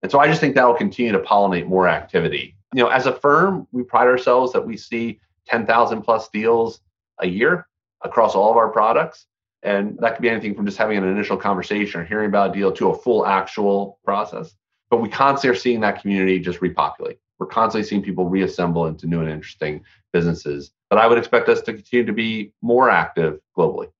And 0.02 0.11
so 0.11 0.18
I 0.18 0.26
just 0.26 0.40
think 0.40 0.54
that 0.54 0.66
will 0.66 0.75
continue 0.75 1.12
to 1.12 1.18
pollinate 1.18 1.66
more 1.66 1.88
activity. 1.88 2.56
You 2.75 2.82
know, 2.82 2.88
as 2.88 3.06
a 3.06 3.12
firm, 3.12 3.66
we 3.73 3.82
pride 3.82 4.06
ourselves 4.06 4.52
that 4.52 4.64
we 4.64 4.76
see 4.76 5.20
10,000 5.47 6.02
plus 6.02 6.28
deals 6.28 6.80
a 7.20 7.26
year 7.26 7.66
across 8.02 8.35
all 8.35 8.50
of 8.50 8.56
our 8.56 8.68
products. 8.68 9.26
And 9.62 9.99
that 9.99 10.14
could 10.14 10.23
be 10.23 10.28
anything 10.30 10.54
from 10.54 10.66
just 10.66 10.78
having 10.78 10.99
an 10.99 11.04
initial 11.04 11.37
conversation 11.37 12.00
or 12.00 12.04
hearing 12.04 12.28
about 12.28 12.50
a 12.50 12.52
deal 12.52 12.70
to 12.73 12.90
a 12.90 12.97
full 12.97 13.26
actual 13.26 13.99
process. 14.04 14.54
But 14.90 15.00
we 15.02 15.09
constantly 15.09 15.57
are 15.57 15.61
seeing 15.61 15.80
that 15.80 16.00
community 16.00 16.38
just 16.38 16.61
repopulate. 16.61 17.18
We're 17.38 17.47
constantly 17.47 17.88
seeing 17.88 18.02
people 18.02 18.28
reassemble 18.28 18.87
into 18.87 19.07
new 19.07 19.21
and 19.21 19.30
interesting 19.30 19.85
businesses. 20.12 20.73
But 20.90 20.99
I 20.99 21.07
would 21.07 21.18
expect 21.18 21.49
us 21.49 21.61
to 21.62 21.73
continue 21.73 22.07
to 22.07 22.12
be 22.12 22.52
more 22.62 22.90
active 22.90 23.40
globally. 23.57 23.90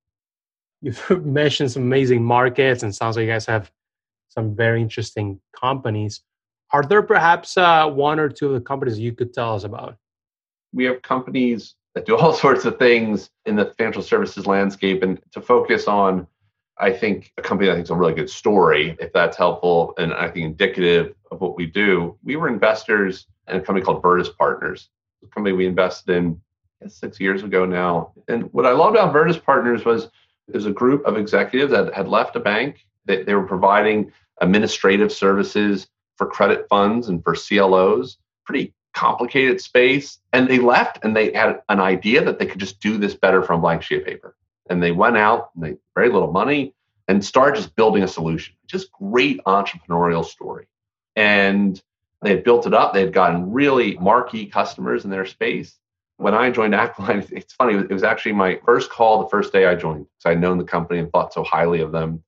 You've 0.80 1.11
mentioned 1.25 1.71
some 1.71 1.83
amazing 1.83 2.23
markets, 2.25 2.83
and 2.83 2.95
sounds 2.95 3.16
like 3.16 3.26
you 3.26 3.33
guys 3.33 3.47
have 3.47 3.71
some 4.28 4.54
very 4.54 4.80
interesting 4.80 5.40
companies. 5.59 6.23
Are 6.71 6.83
there 6.83 7.02
perhaps 7.02 7.57
uh, 7.57 7.88
one 7.88 8.18
or 8.18 8.28
two 8.28 8.49
of 8.49 8.54
the 8.54 8.61
companies 8.61 8.99
you 8.99 9.12
could 9.12 9.33
tell 9.33 9.54
us 9.54 9.64
about? 9.64 9.97
We 10.73 10.85
have 10.85 11.02
companies 11.02 11.75
that 11.95 12.07
do 12.07 12.16
all 12.16 12.33
sorts 12.45 12.64
of 12.64 12.78
things 12.78 13.30
in 13.47 13.57
the 13.57 13.73
financial 13.76 14.02
services 14.02 14.47
landscape, 14.47 15.02
and 15.02 15.21
to 15.33 15.40
focus 15.40 15.88
on, 15.88 16.26
I 16.80 16.92
think 16.92 17.32
a 17.37 17.42
company 17.42 17.70
I 17.70 17.75
think 17.75 17.85
is 17.85 17.90
a 17.90 17.97
really 17.97 18.14
good 18.14 18.30
story, 18.30 18.97
if 19.00 19.12
that's 19.12 19.37
helpful, 19.37 19.94
and 19.99 20.12
I 20.12 20.28
think 20.28 20.44
indicative 20.44 21.14
of 21.30 21.40
what 21.40 21.56
we 21.56 21.66
do. 21.66 22.16
We 22.23 22.37
were 22.37 22.49
investors 22.49 23.26
in 23.49 23.56
a 23.56 23.61
company 23.61 23.85
called 23.85 24.02
Virtus 24.02 24.28
Partners, 24.28 24.88
a 25.25 25.26
company 25.28 25.54
we 25.56 25.66
invested 25.66 26.16
in 26.16 26.40
six 26.87 27.18
years 27.18 27.42
ago 27.42 27.64
now. 27.66 28.12
And 28.28 28.52
what 28.52 28.66
I 28.66 28.73
loved 28.73 28.97
about 28.97 29.12
Virtus 29.12 29.38
Partners 29.38 29.85
was 29.85 30.08
there's 30.47 30.66
a 30.66 30.70
group 30.70 31.04
of 31.04 31.16
executives 31.16 31.73
that 31.73 31.92
had 31.94 32.08
left 32.08 32.37
a 32.37 32.40
bank. 32.40 32.87
They, 33.06 33.25
they 33.25 33.35
were 33.35 33.47
providing 33.47 34.12
administrative 34.40 35.12
services 35.12 35.88
for 36.16 36.26
credit 36.26 36.66
funds 36.68 37.08
and 37.08 37.23
for 37.25 37.35
CLOs. 37.35 38.18
Pretty 38.44 38.73
complicated 38.94 39.61
space. 39.61 40.18
And 40.32 40.49
they 40.49 40.58
left 40.58 41.04
and 41.04 41.14
they 41.14 41.32
had 41.32 41.61
an 41.68 41.80
idea 41.80 42.25
that 42.25 42.38
they 42.38 42.47
could 42.47 42.61
just 42.61 42.80
do 42.80 42.97
this 42.97 43.14
better 43.14 43.42
from 43.42 43.61
blank 43.61 43.82
sheet 43.82 44.00
of 44.00 44.06
paper. 44.06 44.37
And 44.70 44.82
they 44.82 44.92
went 44.92 45.16
out, 45.16 45.50
and 45.54 45.64
they 45.64 45.76
very 45.94 46.10
little 46.10 46.32
money, 46.32 46.75
and 47.08 47.25
started 47.25 47.56
just 47.56 47.75
building 47.75 48.02
a 48.02 48.08
solution. 48.08 48.54
Just 48.66 48.92
great 48.92 49.40
entrepreneurial 49.44 50.25
story. 50.25 50.66
And 51.16 51.80
they 52.22 52.30
had 52.30 52.44
built 52.44 52.66
it 52.66 52.75
up. 52.75 52.92
They 52.92 53.00
had 53.00 53.12
gotten 53.12 53.52
really 53.52 53.96
marquee 53.98 54.46
customers 54.46 55.04
in 55.04 55.10
their 55.10 55.26
space. 55.26 55.78
When 56.16 56.34
I 56.34 56.50
joined 56.50 56.75
Aquiline, 56.75 57.26
it's 57.32 57.54
funny, 57.54 57.75
it 57.75 57.90
was 57.90 58.02
actually 58.02 58.32
my 58.32 58.60
first 58.64 58.90
call 58.90 59.22
the 59.22 59.28
first 59.28 59.52
day 59.52 59.66
I 59.66 59.75
joined 59.75 60.06
because 60.06 60.32
I'd 60.32 60.40
known 60.40 60.58
the 60.58 60.64
company 60.64 61.00
and 61.00 61.10
thought 61.10 61.32
so 61.32 61.42
highly 61.42 61.80
of 61.80 61.92
them. 61.92 62.22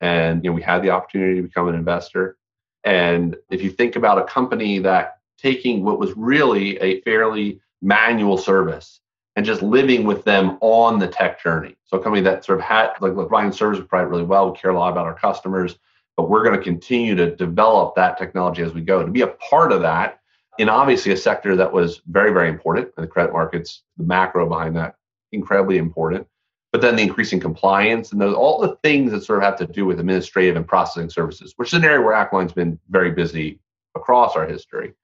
And 0.00 0.42
you 0.44 0.50
know, 0.50 0.54
we 0.54 0.62
had 0.62 0.82
the 0.82 0.90
opportunity 0.90 1.36
to 1.36 1.42
become 1.42 1.68
an 1.68 1.74
investor. 1.74 2.36
And 2.84 3.36
if 3.50 3.62
you 3.62 3.70
think 3.70 3.96
about 3.96 4.18
a 4.18 4.24
company 4.24 4.78
that 4.80 5.18
taking 5.38 5.84
what 5.84 5.98
was 5.98 6.12
really 6.16 6.78
a 6.78 7.00
fairly 7.02 7.60
manual 7.82 8.36
service 8.36 8.99
and 9.36 9.46
just 9.46 9.62
living 9.62 10.04
with 10.04 10.24
them 10.24 10.58
on 10.60 10.98
the 10.98 11.06
tech 11.06 11.42
journey. 11.42 11.76
So 11.84 11.98
a 11.98 12.02
company 12.02 12.22
that 12.22 12.44
sort 12.44 12.58
of 12.58 12.64
had 12.64 12.92
like 13.00 13.14
look, 13.14 13.30
Ryan 13.30 13.52
serves 13.52 13.80
probably 13.80 14.10
really 14.10 14.24
well. 14.24 14.50
We 14.50 14.58
care 14.58 14.70
a 14.70 14.78
lot 14.78 14.92
about 14.92 15.06
our 15.06 15.14
customers, 15.14 15.78
but 16.16 16.28
we're 16.28 16.44
going 16.44 16.56
to 16.56 16.62
continue 16.62 17.14
to 17.16 17.34
develop 17.34 17.94
that 17.96 18.18
technology 18.18 18.62
as 18.62 18.74
we 18.74 18.80
go. 18.80 19.04
To 19.04 19.10
be 19.10 19.22
a 19.22 19.28
part 19.28 19.72
of 19.72 19.82
that 19.82 20.20
in 20.58 20.68
obviously 20.68 21.12
a 21.12 21.16
sector 21.16 21.56
that 21.56 21.72
was 21.72 22.02
very, 22.08 22.32
very 22.32 22.48
important 22.48 22.90
in 22.96 23.02
the 23.02 23.08
credit 23.08 23.32
markets, 23.32 23.82
the 23.96 24.04
macro 24.04 24.48
behind 24.48 24.76
that, 24.76 24.96
incredibly 25.32 25.78
important 25.78 26.26
but 26.72 26.80
then 26.80 26.96
the 26.96 27.02
increasing 27.02 27.40
compliance 27.40 28.12
and 28.12 28.20
those, 28.20 28.34
all 28.34 28.60
the 28.60 28.76
things 28.82 29.10
that 29.10 29.24
sort 29.24 29.38
of 29.38 29.44
have 29.44 29.56
to 29.58 29.66
do 29.66 29.84
with 29.84 29.98
administrative 29.98 30.56
and 30.56 30.66
processing 30.66 31.10
services, 31.10 31.52
which 31.56 31.68
is 31.68 31.74
an 31.74 31.84
area 31.84 32.00
where 32.00 32.14
Aquiline's 32.14 32.52
been 32.52 32.78
very 32.90 33.10
busy 33.10 33.58
across 33.96 34.36
our 34.36 34.46
history. 34.46 34.94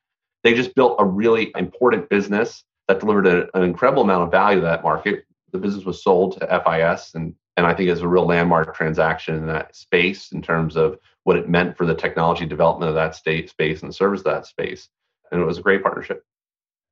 They 0.44 0.54
just 0.54 0.74
built 0.76 0.96
a 1.00 1.04
really 1.04 1.52
important 1.56 2.08
business 2.08 2.64
that 2.88 3.00
delivered 3.00 3.26
a, 3.26 3.56
an 3.56 3.62
incredible 3.62 4.02
amount 4.02 4.24
of 4.24 4.30
value 4.30 4.60
to 4.60 4.66
that 4.66 4.82
market. 4.82 5.24
The 5.52 5.58
business 5.58 5.84
was 5.84 6.02
sold 6.02 6.40
to 6.40 6.46
FIS, 6.46 7.14
and 7.14 7.34
and 7.56 7.66
I 7.66 7.74
think 7.74 7.88
it's 7.88 8.00
a 8.00 8.08
real 8.08 8.26
landmark 8.26 8.74
transaction 8.74 9.36
in 9.36 9.46
that 9.46 9.74
space 9.74 10.32
in 10.32 10.42
terms 10.42 10.76
of 10.76 10.98
what 11.24 11.36
it 11.36 11.48
meant 11.48 11.76
for 11.76 11.86
the 11.86 11.94
technology 11.94 12.46
development 12.46 12.90
of 12.90 12.94
that 12.94 13.14
state 13.14 13.48
space 13.48 13.80
and 13.80 13.88
the 13.88 13.94
service 13.94 14.20
of 14.20 14.26
that 14.26 14.46
space. 14.46 14.88
And 15.32 15.40
it 15.40 15.44
was 15.44 15.58
a 15.58 15.62
great 15.62 15.82
partnership. 15.82 16.22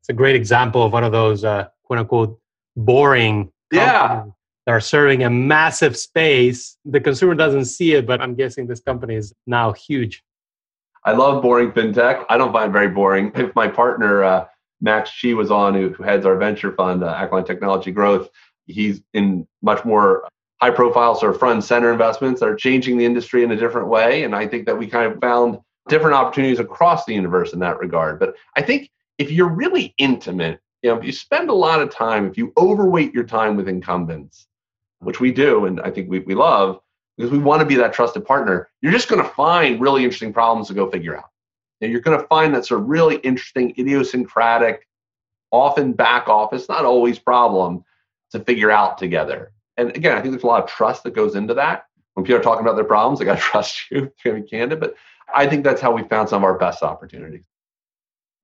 It's 0.00 0.08
a 0.08 0.14
great 0.14 0.36
example 0.36 0.82
of 0.82 0.92
one 0.92 1.04
of 1.04 1.12
those 1.12 1.44
uh, 1.44 1.68
quote 1.84 1.98
unquote 1.98 2.40
boring 2.76 3.52
yeah 3.70 4.24
that 4.66 4.72
are 4.72 4.80
serving 4.80 5.22
a 5.22 5.30
massive 5.30 5.96
space. 5.96 6.76
The 6.84 7.00
consumer 7.00 7.34
doesn't 7.34 7.66
see 7.66 7.92
it, 7.94 8.06
but 8.06 8.20
I'm 8.20 8.34
guessing 8.34 8.66
this 8.66 8.80
company 8.80 9.14
is 9.14 9.34
now 9.46 9.72
huge. 9.72 10.24
I 11.04 11.12
love 11.12 11.42
boring 11.42 11.70
fintech. 11.72 12.24
I 12.30 12.38
don't 12.38 12.52
find 12.52 12.70
it 12.70 12.72
very 12.72 12.88
boring. 12.88 13.30
If 13.34 13.54
my 13.54 13.68
partner, 13.68 14.24
uh, 14.24 14.46
Max 14.80 15.10
Chee, 15.10 15.34
was 15.34 15.50
on, 15.50 15.74
who, 15.74 15.90
who 15.90 16.02
heads 16.02 16.26
our 16.26 16.36
venture 16.36 16.72
fund, 16.72 17.02
uh, 17.02 17.08
Aquiline 17.08 17.44
Technology 17.44 17.90
Growth, 17.90 18.28
he's 18.66 19.02
in 19.12 19.46
much 19.62 19.84
more 19.84 20.28
high 20.60 20.70
profile 20.70 21.14
sort 21.14 21.34
of 21.34 21.38
front 21.38 21.64
center 21.64 21.92
investments 21.92 22.40
that 22.40 22.48
are 22.48 22.54
changing 22.54 22.96
the 22.96 23.04
industry 23.04 23.42
in 23.42 23.50
a 23.50 23.56
different 23.56 23.88
way. 23.88 24.24
And 24.24 24.34
I 24.34 24.46
think 24.46 24.66
that 24.66 24.78
we 24.78 24.86
kind 24.86 25.12
of 25.12 25.20
found 25.20 25.58
different 25.88 26.14
opportunities 26.14 26.58
across 26.58 27.04
the 27.04 27.14
universe 27.14 27.52
in 27.52 27.58
that 27.60 27.78
regard. 27.78 28.18
But 28.18 28.34
I 28.56 28.62
think 28.62 28.90
if 29.18 29.30
you're 29.30 29.48
really 29.48 29.94
intimate, 29.98 30.60
you 30.82 30.90
know, 30.90 30.96
if 30.96 31.04
you 31.04 31.12
spend 31.12 31.50
a 31.50 31.54
lot 31.54 31.80
of 31.80 31.90
time, 31.90 32.26
if 32.26 32.38
you 32.38 32.52
overweight 32.56 33.12
your 33.12 33.24
time 33.24 33.56
with 33.56 33.68
incumbents, 33.68 34.46
which 35.00 35.20
we 35.20 35.32
do, 35.32 35.66
and 35.66 35.80
I 35.80 35.90
think 35.90 36.08
we, 36.08 36.20
we 36.20 36.34
love, 36.34 36.80
because 37.16 37.30
we 37.30 37.38
want 37.38 37.60
to 37.60 37.66
be 37.66 37.76
that 37.76 37.92
trusted 37.92 38.24
partner, 38.24 38.70
you're 38.80 38.92
just 38.92 39.08
going 39.08 39.22
to 39.22 39.28
find 39.30 39.80
really 39.80 40.02
interesting 40.02 40.32
problems 40.32 40.68
to 40.68 40.74
go 40.74 40.90
figure 40.90 41.16
out. 41.16 41.30
You're 41.90 42.00
going 42.00 42.18
to 42.18 42.26
find 42.26 42.54
that 42.54 42.66
sort 42.66 42.80
of 42.80 42.88
really 42.88 43.16
interesting, 43.16 43.74
idiosyncratic, 43.78 44.86
often 45.50 45.92
back 45.92 46.28
office, 46.28 46.68
not 46.68 46.84
always 46.84 47.18
problem 47.18 47.84
to 48.32 48.40
figure 48.40 48.70
out 48.70 48.98
together. 48.98 49.52
And 49.76 49.90
again, 49.96 50.16
I 50.16 50.20
think 50.20 50.32
there's 50.32 50.42
a 50.42 50.46
lot 50.46 50.62
of 50.62 50.68
trust 50.68 51.02
that 51.04 51.14
goes 51.14 51.34
into 51.34 51.54
that. 51.54 51.84
When 52.14 52.24
people 52.24 52.38
are 52.40 52.42
talking 52.42 52.64
about 52.64 52.76
their 52.76 52.84
problems, 52.84 53.18
they 53.18 53.24
got 53.24 53.36
to 53.36 53.40
trust 53.52 53.90
you 53.90 54.12
to 54.22 54.34
be 54.34 54.42
candid. 54.42 54.80
But 54.80 54.94
I 55.34 55.46
think 55.46 55.64
that's 55.64 55.80
how 55.80 55.92
we 55.92 56.02
found 56.04 56.28
some 56.28 56.42
of 56.42 56.44
our 56.44 56.58
best 56.58 56.82
opportunities. 56.82 57.44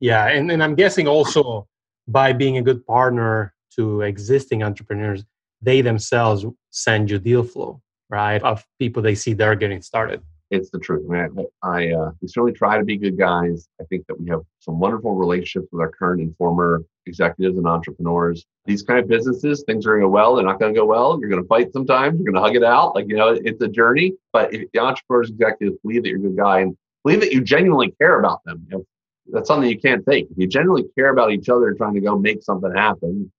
Yeah. 0.00 0.28
And, 0.28 0.50
and 0.50 0.62
I'm 0.62 0.74
guessing 0.74 1.06
also 1.06 1.68
by 2.08 2.32
being 2.32 2.56
a 2.56 2.62
good 2.62 2.86
partner 2.86 3.54
to 3.76 4.00
existing 4.02 4.62
entrepreneurs, 4.62 5.24
they 5.62 5.82
themselves 5.82 6.44
send 6.70 7.10
you 7.10 7.18
deal 7.18 7.42
flow, 7.42 7.82
right? 8.08 8.42
Of 8.42 8.66
people 8.78 9.02
they 9.02 9.14
see 9.14 9.34
they're 9.34 9.54
getting 9.54 9.82
started. 9.82 10.22
It's 10.50 10.70
the 10.70 10.80
truth, 10.80 11.08
man. 11.08 11.36
I 11.62 11.92
uh, 11.92 12.10
we 12.20 12.26
certainly 12.26 12.52
try 12.52 12.76
to 12.76 12.84
be 12.84 12.96
good 12.96 13.16
guys. 13.16 13.68
I 13.80 13.84
think 13.84 14.06
that 14.08 14.20
we 14.20 14.28
have 14.30 14.40
some 14.58 14.80
wonderful 14.80 15.14
relationships 15.14 15.68
with 15.70 15.80
our 15.80 15.90
current 15.90 16.20
and 16.20 16.36
former 16.36 16.82
executives 17.06 17.56
and 17.56 17.68
entrepreneurs. 17.68 18.44
These 18.66 18.82
kind 18.82 18.98
of 18.98 19.08
businesses, 19.08 19.62
things 19.64 19.86
are 19.86 19.90
going 19.90 20.00
to 20.00 20.06
go 20.06 20.10
well. 20.10 20.34
They're 20.34 20.44
not 20.44 20.58
going 20.58 20.74
to 20.74 20.80
go 20.80 20.86
well. 20.86 21.18
You're 21.20 21.30
going 21.30 21.42
to 21.42 21.48
fight 21.48 21.72
sometimes. 21.72 22.18
You're 22.18 22.32
going 22.32 22.34
to 22.34 22.40
hug 22.40 22.56
it 22.56 22.64
out. 22.64 22.96
Like 22.96 23.06
you 23.08 23.16
know, 23.16 23.28
it's 23.28 23.62
a 23.62 23.68
journey. 23.68 24.14
But 24.32 24.52
if 24.52 24.68
the 24.72 24.80
entrepreneurs, 24.80 25.30
executives 25.30 25.78
believe 25.82 26.02
that 26.02 26.08
you're 26.08 26.18
a 26.18 26.22
good 26.22 26.36
guy 26.36 26.60
and 26.60 26.76
believe 27.04 27.20
that 27.20 27.32
you 27.32 27.42
genuinely 27.42 27.92
care 27.92 28.18
about 28.18 28.42
them, 28.44 28.66
you 28.68 28.78
know, 28.78 28.84
that's 29.32 29.46
something 29.46 29.70
you 29.70 29.78
can't 29.78 30.04
fake. 30.04 30.26
If 30.32 30.38
you 30.38 30.48
genuinely 30.48 30.88
care 30.96 31.10
about 31.10 31.30
each 31.30 31.48
other, 31.48 31.72
trying 31.74 31.94
to 31.94 32.00
go 32.00 32.18
make 32.18 32.42
something 32.42 32.74
happen, 32.74 33.30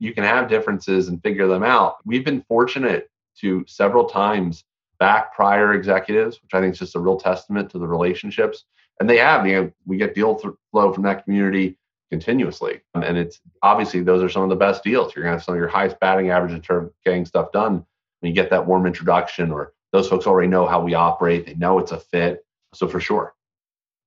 you 0.00 0.12
can 0.12 0.24
have 0.24 0.48
differences 0.48 1.06
and 1.06 1.22
figure 1.22 1.46
them 1.46 1.62
out. 1.62 1.96
We've 2.04 2.24
been 2.24 2.42
fortunate 2.48 3.08
to 3.40 3.64
several 3.68 4.06
times 4.06 4.64
back 4.98 5.34
prior 5.34 5.74
executives, 5.74 6.40
which 6.42 6.54
I 6.54 6.60
think 6.60 6.72
is 6.72 6.78
just 6.78 6.96
a 6.96 7.00
real 7.00 7.18
testament 7.18 7.70
to 7.70 7.78
the 7.78 7.86
relationships. 7.86 8.64
And 9.00 9.08
they 9.08 9.18
have, 9.18 9.46
you 9.46 9.54
know, 9.54 9.72
we 9.86 9.96
get 9.96 10.14
deal 10.14 10.40
flow 10.70 10.92
from 10.92 11.04
that 11.04 11.24
community 11.24 11.78
continuously. 12.10 12.80
And 12.94 13.16
it's 13.16 13.40
obviously 13.62 14.02
those 14.02 14.22
are 14.22 14.28
some 14.28 14.42
of 14.42 14.48
the 14.48 14.56
best 14.56 14.82
deals. 14.82 15.14
You're 15.14 15.24
going 15.24 15.32
to 15.32 15.38
have 15.38 15.44
some 15.44 15.54
of 15.54 15.58
your 15.58 15.68
highest 15.68 16.00
batting 16.00 16.30
average 16.30 16.52
in 16.52 16.62
terms 16.62 16.88
of 16.88 16.94
getting 17.04 17.24
stuff 17.24 17.52
done 17.52 17.84
when 18.20 18.30
you 18.30 18.32
get 18.32 18.50
that 18.50 18.66
warm 18.66 18.86
introduction 18.86 19.52
or 19.52 19.72
those 19.92 20.08
folks 20.08 20.26
already 20.26 20.48
know 20.48 20.66
how 20.66 20.82
we 20.82 20.94
operate. 20.94 21.46
They 21.46 21.54
know 21.54 21.78
it's 21.78 21.92
a 21.92 21.98
fit. 21.98 22.44
So 22.74 22.88
for 22.88 23.00
sure. 23.00 23.34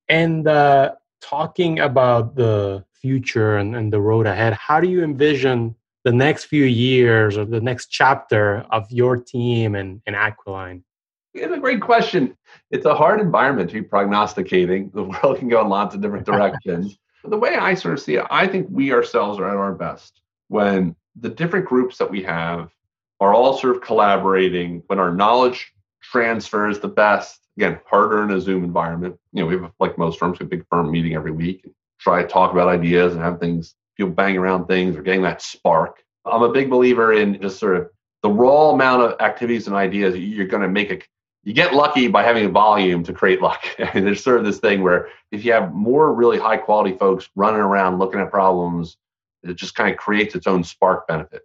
And 0.09 0.47
uh, 0.47 0.95
talking 1.21 1.79
about 1.79 2.35
the 2.35 2.83
future 2.93 3.57
and, 3.57 3.75
and 3.75 3.93
the 3.93 4.01
road 4.01 4.27
ahead, 4.27 4.53
how 4.53 4.79
do 4.79 4.89
you 4.89 5.03
envision 5.03 5.75
the 6.03 6.11
next 6.11 6.45
few 6.45 6.63
years 6.63 7.37
or 7.37 7.45
the 7.45 7.61
next 7.61 7.87
chapter 7.87 8.65
of 8.71 8.91
your 8.91 9.17
team 9.17 9.75
and, 9.75 10.01
and 10.05 10.15
Aquiline? 10.15 10.83
It's 11.33 11.53
a 11.53 11.59
great 11.59 11.81
question. 11.81 12.35
It's 12.71 12.85
a 12.85 12.95
hard 12.95 13.21
environment 13.21 13.69
to 13.69 13.81
be 13.81 13.87
prognosticating. 13.87 14.91
The 14.93 15.03
world 15.23 15.39
can 15.39 15.47
go 15.47 15.61
in 15.61 15.69
lots 15.69 15.95
of 15.95 16.01
different 16.01 16.25
directions. 16.27 16.97
the 17.23 17.37
way 17.37 17.55
I 17.55 17.73
sort 17.75 17.93
of 17.93 18.01
see 18.01 18.15
it, 18.15 18.25
I 18.29 18.47
think 18.47 18.67
we 18.69 18.91
ourselves 18.93 19.39
are 19.39 19.49
at 19.49 19.55
our 19.55 19.73
best 19.73 20.21
when 20.47 20.95
the 21.19 21.29
different 21.29 21.65
groups 21.65 21.97
that 21.97 22.09
we 22.09 22.23
have 22.23 22.69
are 23.19 23.33
all 23.33 23.57
sort 23.57 23.75
of 23.75 23.81
collaborating, 23.81 24.83
when 24.87 24.99
our 24.99 25.13
knowledge 25.13 25.71
transfer 26.01 26.67
is 26.67 26.79
the 26.79 26.87
best. 26.87 27.39
Again, 27.57 27.79
harder 27.85 28.23
in 28.23 28.31
a 28.31 28.41
Zoom 28.41 28.63
environment. 28.63 29.17
You 29.33 29.43
know, 29.43 29.47
we 29.47 29.61
have 29.61 29.71
like 29.79 29.97
most 29.97 30.17
firms, 30.17 30.39
a 30.41 30.45
big 30.45 30.65
firm 30.69 30.89
meeting 30.89 31.13
every 31.13 31.31
week, 31.31 31.61
and 31.63 31.73
try 31.99 32.21
to 32.21 32.27
talk 32.27 32.51
about 32.51 32.67
ideas 32.67 33.13
and 33.13 33.21
have 33.21 33.39
things 33.39 33.75
people 34.01 34.13
bang 34.13 34.37
around 34.37 34.65
things 34.65 34.95
or 34.95 35.03
getting 35.03 35.21
that 35.21 35.41
spark. 35.41 36.03
I'm 36.25 36.41
a 36.41 36.51
big 36.51 36.69
believer 36.69 37.13
in 37.13 37.39
just 37.39 37.59
sort 37.59 37.77
of 37.77 37.89
the 38.23 38.29
raw 38.29 38.71
amount 38.71 39.03
of 39.03 39.21
activities 39.21 39.67
and 39.67 39.75
ideas 39.75 40.17
you're 40.17 40.47
going 40.47 40.63
to 40.63 40.69
make 40.69 40.91
a 40.91 40.99
you 41.43 41.53
get 41.53 41.73
lucky 41.73 42.07
by 42.07 42.21
having 42.21 42.45
a 42.45 42.49
volume 42.49 43.03
to 43.03 43.13
create 43.13 43.41
luck. 43.41 43.63
and 43.79 44.05
there's 44.05 44.23
sort 44.23 44.37
of 44.37 44.45
this 44.45 44.59
thing 44.59 44.83
where 44.83 45.09
if 45.31 45.43
you 45.43 45.51
have 45.53 45.73
more 45.73 46.13
really 46.13 46.37
high 46.37 46.57
quality 46.57 46.95
folks 46.97 47.29
running 47.35 47.61
around 47.61 47.97
looking 47.97 48.19
at 48.19 48.29
problems, 48.29 48.97
it 49.41 49.55
just 49.55 49.73
kind 49.73 49.91
of 49.91 49.97
creates 49.97 50.35
its 50.35 50.45
own 50.45 50.63
spark 50.63 51.07
benefit. 51.07 51.41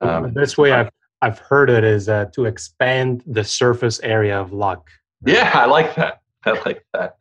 Um, 0.00 0.22
the 0.22 0.28
best 0.28 0.58
way 0.58 0.72
I've 0.72 0.90
I've 1.22 1.38
heard 1.38 1.70
it 1.70 1.84
is 1.84 2.08
uh, 2.08 2.26
to 2.34 2.44
expand 2.44 3.22
the 3.26 3.44
surface 3.44 4.00
area 4.00 4.38
of 4.38 4.52
luck. 4.52 4.90
Yeah, 5.24 5.50
I 5.54 5.64
like 5.64 5.94
that. 5.96 6.20
I 6.44 6.52
like 6.64 6.84
that. 6.92 7.16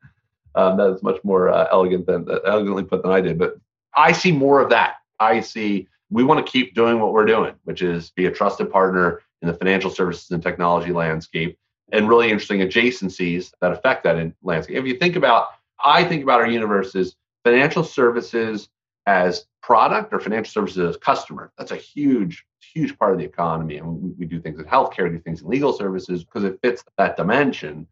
Um, 0.54 0.78
that 0.78 0.90
is 0.92 1.04
much 1.04 1.22
more 1.24 1.50
uh, 1.50 1.68
elegant 1.72 2.06
than 2.06 2.30
uh, 2.30 2.40
elegantly 2.46 2.84
put 2.84 3.04
than 3.04 3.12
I 3.12 3.22
did. 3.22 3.38
But 3.38 3.58
I 3.96 4.12
see 4.12 4.32
more 4.32 4.60
of 4.60 4.70
that. 4.70 4.96
I 5.20 5.40
see 5.40 5.88
we 6.10 6.24
want 6.24 6.46
to 6.46 6.52
keep 6.52 6.76
doing 6.76 7.00
what 7.00 7.14
we're 7.14 7.26
doing, 7.26 7.56
which 7.64 7.82
is 7.82 8.12
be 8.12 8.26
a 8.26 8.32
trusted 8.32 8.72
partner 8.72 9.22
in 9.42 9.48
the 9.48 9.54
financial 9.54 9.90
services 9.90 10.32
and 10.32 10.42
technology 10.42 10.92
landscape 10.92 11.58
and 11.92 12.10
really 12.10 12.30
interesting 12.30 12.60
adjacencies 12.60 13.52
that 13.62 13.72
affect 13.72 14.04
that 14.04 14.34
landscape. 14.44 14.78
If 14.78 14.86
you 14.86 14.98
think 14.98 15.16
about, 15.16 15.48
I 15.84 16.04
think 16.04 16.24
about 16.24 16.42
our 16.42 16.48
universe 16.48 16.96
as 16.96 17.16
financial 17.44 17.84
services 17.84 18.70
as 19.06 19.46
product 19.62 20.14
or 20.14 20.20
financial 20.20 20.52
services 20.52 20.90
as 20.90 20.98
customer. 20.98 21.52
That's 21.58 21.72
a 21.72 21.76
huge, 21.76 22.44
huge 22.74 22.98
part 22.98 23.14
of 23.14 23.20
the 23.20 23.26
economy. 23.26 23.78
And 23.78 24.02
we, 24.02 24.10
we 24.12 24.26
do 24.26 24.40
things 24.40 24.60
in 24.60 24.66
healthcare, 24.66 25.12
do 25.12 25.20
things 25.20 25.42
in 25.42 25.48
legal 25.48 25.74
services 25.74 26.24
because 26.24 26.44
it 26.44 26.60
fits 26.64 26.84
that 26.98 27.18
dimension. 27.18 27.88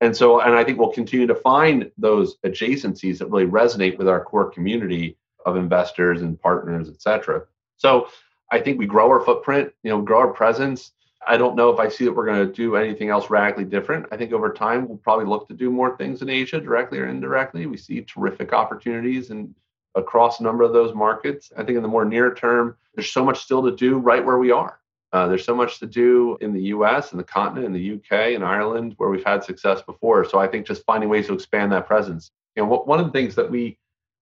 And 0.00 0.16
so, 0.16 0.40
and 0.40 0.54
I 0.54 0.64
think 0.64 0.78
we'll 0.78 0.92
continue 0.92 1.26
to 1.26 1.34
find 1.34 1.90
those 1.98 2.36
adjacencies 2.44 3.18
that 3.18 3.30
really 3.30 3.46
resonate 3.46 3.96
with 3.98 4.08
our 4.08 4.22
core 4.24 4.50
community 4.50 5.16
of 5.44 5.56
investors 5.56 6.22
and 6.22 6.40
partners, 6.40 6.88
et 6.88 7.00
cetera. 7.00 7.44
So 7.76 8.08
I 8.50 8.60
think 8.60 8.78
we 8.78 8.86
grow 8.86 9.08
our 9.08 9.20
footprint, 9.20 9.72
you 9.82 9.90
know, 9.90 10.00
grow 10.00 10.20
our 10.20 10.32
presence. 10.32 10.92
I 11.26 11.36
don't 11.36 11.56
know 11.56 11.70
if 11.70 11.78
I 11.78 11.88
see 11.88 12.04
that 12.04 12.12
we're 12.12 12.26
going 12.26 12.46
to 12.46 12.52
do 12.52 12.76
anything 12.76 13.08
else 13.08 13.30
radically 13.30 13.64
different. 13.64 14.06
I 14.12 14.16
think 14.16 14.32
over 14.32 14.52
time 14.52 14.86
we'll 14.86 14.98
probably 14.98 15.26
look 15.26 15.48
to 15.48 15.54
do 15.54 15.70
more 15.70 15.96
things 15.96 16.22
in 16.22 16.28
Asia, 16.28 16.60
directly 16.60 16.98
or 16.98 17.08
indirectly. 17.08 17.66
We 17.66 17.78
see 17.78 18.02
terrific 18.02 18.52
opportunities 18.52 19.30
and 19.30 19.54
across 19.94 20.40
a 20.40 20.42
number 20.42 20.64
of 20.64 20.72
those 20.72 20.94
markets. 20.94 21.52
I 21.56 21.62
think 21.62 21.76
in 21.76 21.82
the 21.82 21.88
more 21.88 22.04
near 22.04 22.34
term, 22.34 22.76
there's 22.94 23.10
so 23.10 23.24
much 23.24 23.42
still 23.42 23.62
to 23.62 23.74
do 23.74 23.98
right 23.98 24.24
where 24.24 24.38
we 24.38 24.50
are. 24.50 24.80
Uh, 25.12 25.28
there's 25.28 25.44
so 25.44 25.54
much 25.54 25.78
to 25.78 25.86
do 25.86 26.36
in 26.40 26.52
the 26.52 26.62
U.S. 26.62 27.12
and 27.12 27.20
the 27.20 27.24
continent, 27.24 27.66
in 27.66 27.72
the 27.72 27.80
U.K. 27.80 28.34
and 28.34 28.44
Ireland, 28.44 28.94
where 28.96 29.10
we've 29.10 29.24
had 29.24 29.44
success 29.44 29.80
before. 29.80 30.28
So 30.28 30.40
I 30.40 30.48
think 30.48 30.66
just 30.66 30.84
finding 30.84 31.08
ways 31.08 31.28
to 31.28 31.34
expand 31.34 31.70
that 31.70 31.86
presence. 31.86 32.32
You 32.56 32.64
know, 32.64 32.68
one 32.68 32.98
of 32.98 33.06
the 33.06 33.12
things 33.12 33.36
that 33.36 33.48
we 33.48 33.78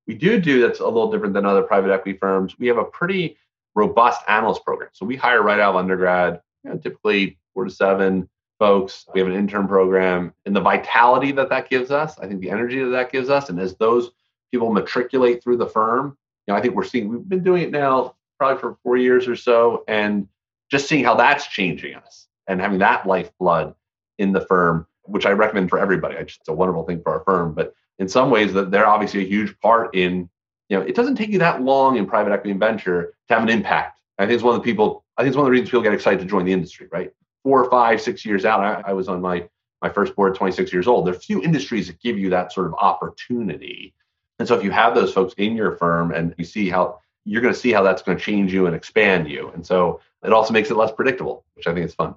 we 0.07 0.15
do 0.15 0.41
do 0.41 0.61
that's 0.61 0.81
a 0.81 0.85
little 0.85 1.11
different 1.11 1.35
than 1.35 1.47
other 1.47 1.62
private 1.62 1.93
equity 1.93 2.19
firms. 2.19 2.59
We 2.59 2.67
have 2.67 2.79
a 2.79 2.85
pretty 2.85 3.37
robust 3.75 4.21
analyst 4.29 4.65
program. 4.65 4.91
So 4.93 5.07
we 5.07 5.17
hire 5.17 5.43
right 5.43 5.61
out 5.61 5.71
of 5.71 5.77
undergrad, 5.77 6.41
you 6.65 6.71
know, 6.71 6.77
typically 6.77 7.38
four 7.55 7.65
to 7.65 7.71
seven 7.71 8.29
folks. 8.59 9.07
We 9.12 9.21
have 9.21 9.29
an 9.29 9.35
intern 9.35 9.67
program, 9.67 10.33
and 10.47 10.55
the 10.55 10.61
vitality 10.61 11.33
that 11.33 11.49
that 11.49 11.69
gives 11.69 11.91
us, 11.91 12.19
I 12.19 12.27
think 12.27 12.41
the 12.41 12.51
energy 12.51 12.79
that 12.81 12.91
that 12.91 13.12
gives 13.12 13.29
us, 13.29 13.49
and 13.49 13.59
as 13.59 13.75
those 13.77 14.11
people 14.51 14.73
matriculate 14.73 15.43
through 15.43 15.57
the 15.57 15.67
firm, 15.67 16.17
you 16.47 16.53
know, 16.53 16.59
I 16.59 16.62
think 16.62 16.75
we're 16.75 16.85
seeing 16.85 17.09
we've 17.09 17.29
been 17.29 17.43
doing 17.43 17.62
it 17.62 17.71
now 17.71 18.15
probably 18.38 18.61
for 18.61 18.77
four 18.83 18.97
years 18.97 19.27
or 19.27 19.37
so, 19.37 19.85
and 19.88 20.29
just 20.71 20.88
seeing 20.88 21.05
how 21.05 21.15
that's 21.15 21.47
changing 21.47 21.95
us 21.95 22.29
and 22.47 22.61
having 22.61 22.79
that 22.79 23.07
lifeblood 23.07 23.75
in 24.19 24.33
the 24.33 24.41
firm, 24.41 24.87
which 25.05 25.27
I 25.27 25.31
recommend 25.31 25.71
for 25.71 25.79
everybody. 25.79 26.17
It's 26.17 26.38
a 26.49 26.53
wonderful 26.53 26.85
thing 26.85 27.03
for 27.03 27.12
our 27.12 27.25
firm, 27.25 27.55
but 27.55 27.75
in 27.99 28.09
some 28.09 28.31
ways 28.31 28.53
that 28.53 28.71
they're 28.71 28.87
obviously 28.87 29.25
a 29.25 29.29
huge 29.29 29.59
part 29.61 29.95
in 29.95 30.29
you 30.69 30.79
know 30.79 30.83
it 30.83 30.95
doesn't 30.95 31.17
take 31.17 31.31
you 31.31 31.38
that 31.38 31.62
long 31.62 31.97
in 31.97 32.07
private 32.07 32.33
equity 32.33 32.51
and 32.51 32.61
venture 32.61 33.15
to 33.29 33.35
have 33.35 33.43
an 33.43 33.49
impact. 33.49 34.01
I 34.19 34.25
think 34.25 34.35
it's 34.35 34.45
one 34.45 34.55
of 34.55 34.61
the 34.61 34.65
people 34.65 35.05
i 35.17 35.23
think 35.23 35.29
it's 35.29 35.37
one 35.37 35.45
of 35.45 35.49
the 35.49 35.53
reasons 35.53 35.71
people 35.71 35.83
get 35.83 35.93
excited 35.93 36.21
to 36.21 36.27
join 36.27 36.45
the 36.45 36.53
industry 36.53 36.88
right? 36.93 37.12
Four 37.43 37.69
five 37.71 38.01
six 38.01 38.25
years 38.25 38.45
out 38.45 38.61
i, 38.61 38.91
I 38.91 38.93
was 38.93 39.09
on 39.09 39.21
my 39.21 39.49
my 39.83 39.88
first 39.88 40.15
board 40.15 40.37
26 40.37 40.73
years 40.73 40.87
old. 40.87 41.07
There 41.07 41.12
are 41.12 41.19
few 41.19 41.43
industries 41.43 41.88
that 41.88 42.01
give 42.01 42.17
you 42.17 42.31
that 42.31 42.53
sort 42.53 42.69
of 42.69 42.75
opportunity. 42.75 43.93
And 44.38 44.47
so 44.47 44.57
if 44.57 44.62
you 44.62 44.71
have 44.71 44.95
those 44.95 45.12
folks 45.12 45.35
in 45.38 45.57
your 45.57 45.73
firm 45.73 46.12
and 46.12 46.37
you 46.38 46.45
see 46.45 46.69
how 46.69 47.01
you're 47.25 47.43
going 47.43 47.53
to 47.53 47.59
see 47.59 47.73
how 47.73 47.83
that's 47.83 48.03
going 48.03 48.17
to 48.17 48.23
change 48.23 48.53
you 48.53 48.67
and 48.67 48.77
expand 48.77 49.29
you. 49.29 49.51
And 49.55 49.67
so 49.67 50.01
it 50.23 50.33
also 50.33 50.53
makes 50.53 50.71
it 50.71 50.77
less 50.77 50.93
predictable 50.93 51.45
which 51.55 51.67
i 51.67 51.75
think 51.75 51.87
is 51.87 51.95
fun 51.95 52.15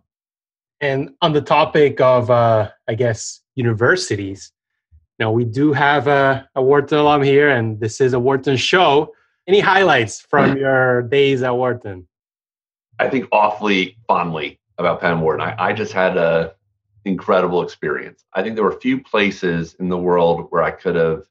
and 0.85 1.09
on 1.21 1.33
the 1.33 1.41
topic 1.41 1.99
of 2.01 2.29
uh, 2.29 2.69
i 2.87 2.95
guess 2.95 3.41
universities 3.55 4.51
now 5.19 5.31
we 5.31 5.45
do 5.45 5.71
have 5.71 6.07
a, 6.07 6.47
a 6.55 6.61
Wharton 6.61 6.97
alum 6.97 7.23
here, 7.23 7.49
and 7.49 7.79
this 7.79 8.01
is 8.01 8.13
a 8.13 8.19
Wharton 8.19 8.57
show. 8.57 9.13
Any 9.47 9.59
highlights 9.59 10.19
from 10.19 10.57
your 10.63 11.03
days 11.03 11.41
at 11.43 11.55
Wharton? 11.55 12.07
I 12.99 13.09
think 13.09 13.27
awfully 13.31 13.97
fondly 14.07 14.59
about 14.77 14.99
Penn 14.99 15.21
Wharton. 15.21 15.41
I, 15.41 15.55
I 15.57 15.73
just 15.73 15.93
had 15.93 16.17
a 16.17 16.53
incredible 17.05 17.61
experience. 17.61 18.25
I 18.33 18.41
think 18.41 18.55
there 18.55 18.63
were 18.63 18.75
a 18.75 18.79
few 18.79 19.01
places 19.01 19.75
in 19.75 19.89
the 19.89 19.97
world 19.97 20.47
where 20.49 20.63
I 20.63 20.71
could 20.71 20.95
have 20.95 21.23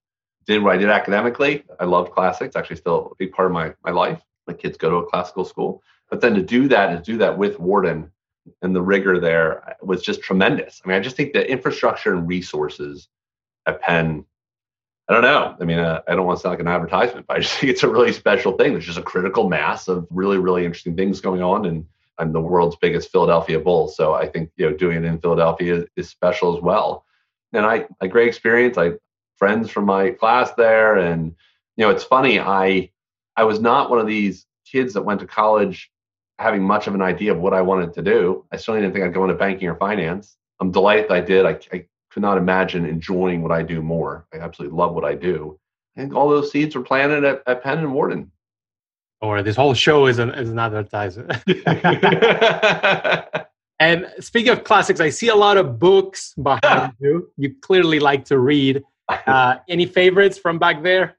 did 0.47 0.63
what 0.63 0.75
I 0.75 0.79
did 0.79 0.89
academically. 0.89 1.65
I 1.81 1.85
loved 1.85 2.13
classics, 2.13 2.55
actually 2.55 2.77
still 2.77 3.09
a 3.13 3.15
big 3.19 3.33
part 3.33 3.47
of 3.47 3.53
my, 3.53 3.75
my 3.85 3.91
life. 3.91 4.23
My 4.47 4.55
kids 4.55 4.77
go 4.77 4.89
to 4.89 4.97
a 4.97 5.07
classical 5.07 5.45
school. 5.45 5.83
But 6.11 6.21
then 6.21 6.35
to 6.35 6.43
do 6.43 6.69
that 6.69 6.91
and 6.91 7.05
do 7.05 7.17
that 7.19 7.37
with 7.37 7.59
Wharton 7.59 8.11
and 8.63 8.75
the 8.75 8.83
rigor 8.83 9.19
there 9.19 9.77
was 9.83 10.03
just 10.03 10.23
tremendous. 10.23 10.81
I 10.85 10.89
mean, 10.89 10.97
I 10.97 11.01
just 11.01 11.17
think 11.17 11.33
the 11.33 11.49
infrastructure 11.49 12.15
and 12.15 12.29
resources 12.29 13.09
at 13.67 13.81
Penn, 13.81 14.25
I 15.09 15.13
don't 15.13 15.23
know. 15.23 15.57
I 15.61 15.65
mean, 15.65 15.79
uh, 15.79 16.03
I 16.09 16.15
don't 16.15 16.27
want 16.27 16.39
to 16.39 16.43
sound 16.43 16.53
like 16.53 16.61
an 16.61 16.69
advertisement, 16.69 17.27
but 17.27 17.37
I 17.37 17.41
just 17.41 17.55
think 17.59 17.73
it's 17.73 17.83
a 17.83 17.89
really 17.89 18.13
special 18.13 18.53
thing. 18.53 18.73
There's 18.73 18.87
just 18.87 18.99
a 18.99 19.03
critical 19.03 19.49
mass 19.49 19.89
of 19.89 20.07
really, 20.11 20.39
really 20.39 20.65
interesting 20.65 20.97
things 20.97 21.21
going 21.21 21.43
on, 21.43 21.67
and 21.67 21.87
I'm 22.19 22.33
the 22.33 22.41
world's 22.41 22.77
biggest 22.77 23.11
Philadelphia 23.11 23.59
Bull, 23.59 23.89
so 23.89 24.15
I 24.15 24.29
think 24.29 24.51
you 24.57 24.71
know 24.71 24.77
doing 24.77 24.99
it 24.99 25.05
in 25.05 25.19
Philadelphia 25.19 25.77
is, 25.77 25.85
is 25.97 26.09
special 26.09 26.57
as 26.57 26.63
well. 26.63 27.05
And 27.53 27.67
I 27.67 27.87
a 28.01 28.09
great 28.09 28.29
experience. 28.29 28.79
I 28.79 28.93
friends 29.37 29.71
from 29.71 29.85
my 29.85 30.11
class 30.11 30.53
there, 30.53 30.97
and 30.97 31.35
you 31.77 31.85
know, 31.85 31.91
it's 31.91 32.05
funny. 32.05 32.39
I 32.39 32.91
I 33.37 33.45
was 33.45 33.61
not 33.61 33.91
one 33.91 33.99
of 33.99 34.07
these 34.07 34.47
kids 34.65 34.95
that 34.95 35.03
went 35.03 35.21
to 35.21 35.27
college 35.27 35.91
having 36.39 36.63
much 36.63 36.87
of 36.87 36.95
an 36.95 37.03
idea 37.03 37.33
of 37.33 37.39
what 37.39 37.55
I 37.55 37.63
wanted 37.63 37.95
to 37.95 38.03
do. 38.03 38.45
I 38.53 38.57
certainly 38.57 38.83
didn't 38.83 38.95
think 38.95 39.07
I'd 39.07 39.15
go 39.15 39.25
into 39.25 39.35
banking 39.35 39.69
or 39.69 39.77
finance. 39.77 40.37
I'm 40.61 40.71
delighted 40.71 41.11
I 41.11 41.21
did. 41.21 41.47
I, 41.47 41.59
I 41.73 41.87
could 42.11 42.23
not 42.23 42.39
imagine 42.39 42.85
enjoying 42.85 43.43
what 43.43 43.53
I 43.53 43.63
do 43.63 43.83
more. 43.83 44.27
I 44.33 44.39
absolutely 44.39 44.77
love 44.77 44.95
what 44.95 45.05
I 45.05 45.15
do. 45.15 45.59
I 45.97 46.01
think 46.01 46.15
all 46.15 46.29
those 46.29 46.51
seeds 46.51 46.75
were 46.75 46.83
planted 46.83 47.25
at, 47.25 47.43
at 47.47 47.63
Penn 47.63 47.79
and 47.79 47.93
Wharton. 47.93 48.31
Or 49.21 49.43
this 49.43 49.57
whole 49.57 49.75
show 49.75 50.07
is 50.07 50.19
an, 50.19 50.31
is 50.31 50.51
an 50.51 50.59
advertisement. 50.59 51.33
and 53.79 54.07
speaking 54.21 54.53
of 54.53 54.65
classics, 54.65 55.01
I 55.01 55.09
see 55.09 55.29
a 55.29 55.35
lot 55.35 55.57
of 55.57 55.79
books 55.79 56.35
behind 56.35 56.93
you. 57.01 57.31
You 57.37 57.55
clearly 57.63 58.01
like 58.01 58.25
to 58.27 58.39
read. 58.39 58.83
Uh, 59.09 59.57
any 59.69 59.87
favorites 59.87 60.39
from 60.39 60.59
back 60.59 60.83
there? 60.83 61.17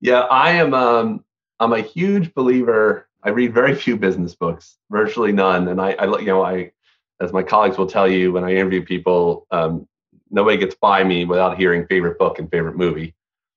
Yeah, 0.00 0.20
I 0.20 0.52
am. 0.52 0.74
Um, 0.74 1.24
I'm 1.58 1.72
a 1.72 1.80
huge 1.80 2.34
believer. 2.34 3.08
I 3.22 3.30
read 3.30 3.52
very 3.52 3.74
few 3.74 3.96
business 3.96 4.34
books, 4.34 4.76
virtually 4.90 5.32
none. 5.32 5.68
And 5.68 5.80
I, 5.80 5.92
I 5.92 6.18
you 6.18 6.26
know, 6.26 6.42
I, 6.42 6.72
as 7.20 7.32
my 7.32 7.42
colleagues 7.42 7.76
will 7.76 7.86
tell 7.86 8.08
you 8.08 8.32
when 8.32 8.44
I 8.44 8.52
interview 8.52 8.84
people, 8.84 9.46
um, 9.50 9.86
nobody 10.30 10.56
gets 10.56 10.74
by 10.74 11.04
me 11.04 11.24
without 11.24 11.58
hearing 11.58 11.86
favorite 11.86 12.18
book 12.18 12.38
and 12.38 12.50
favorite 12.50 12.76
movie. 12.76 13.14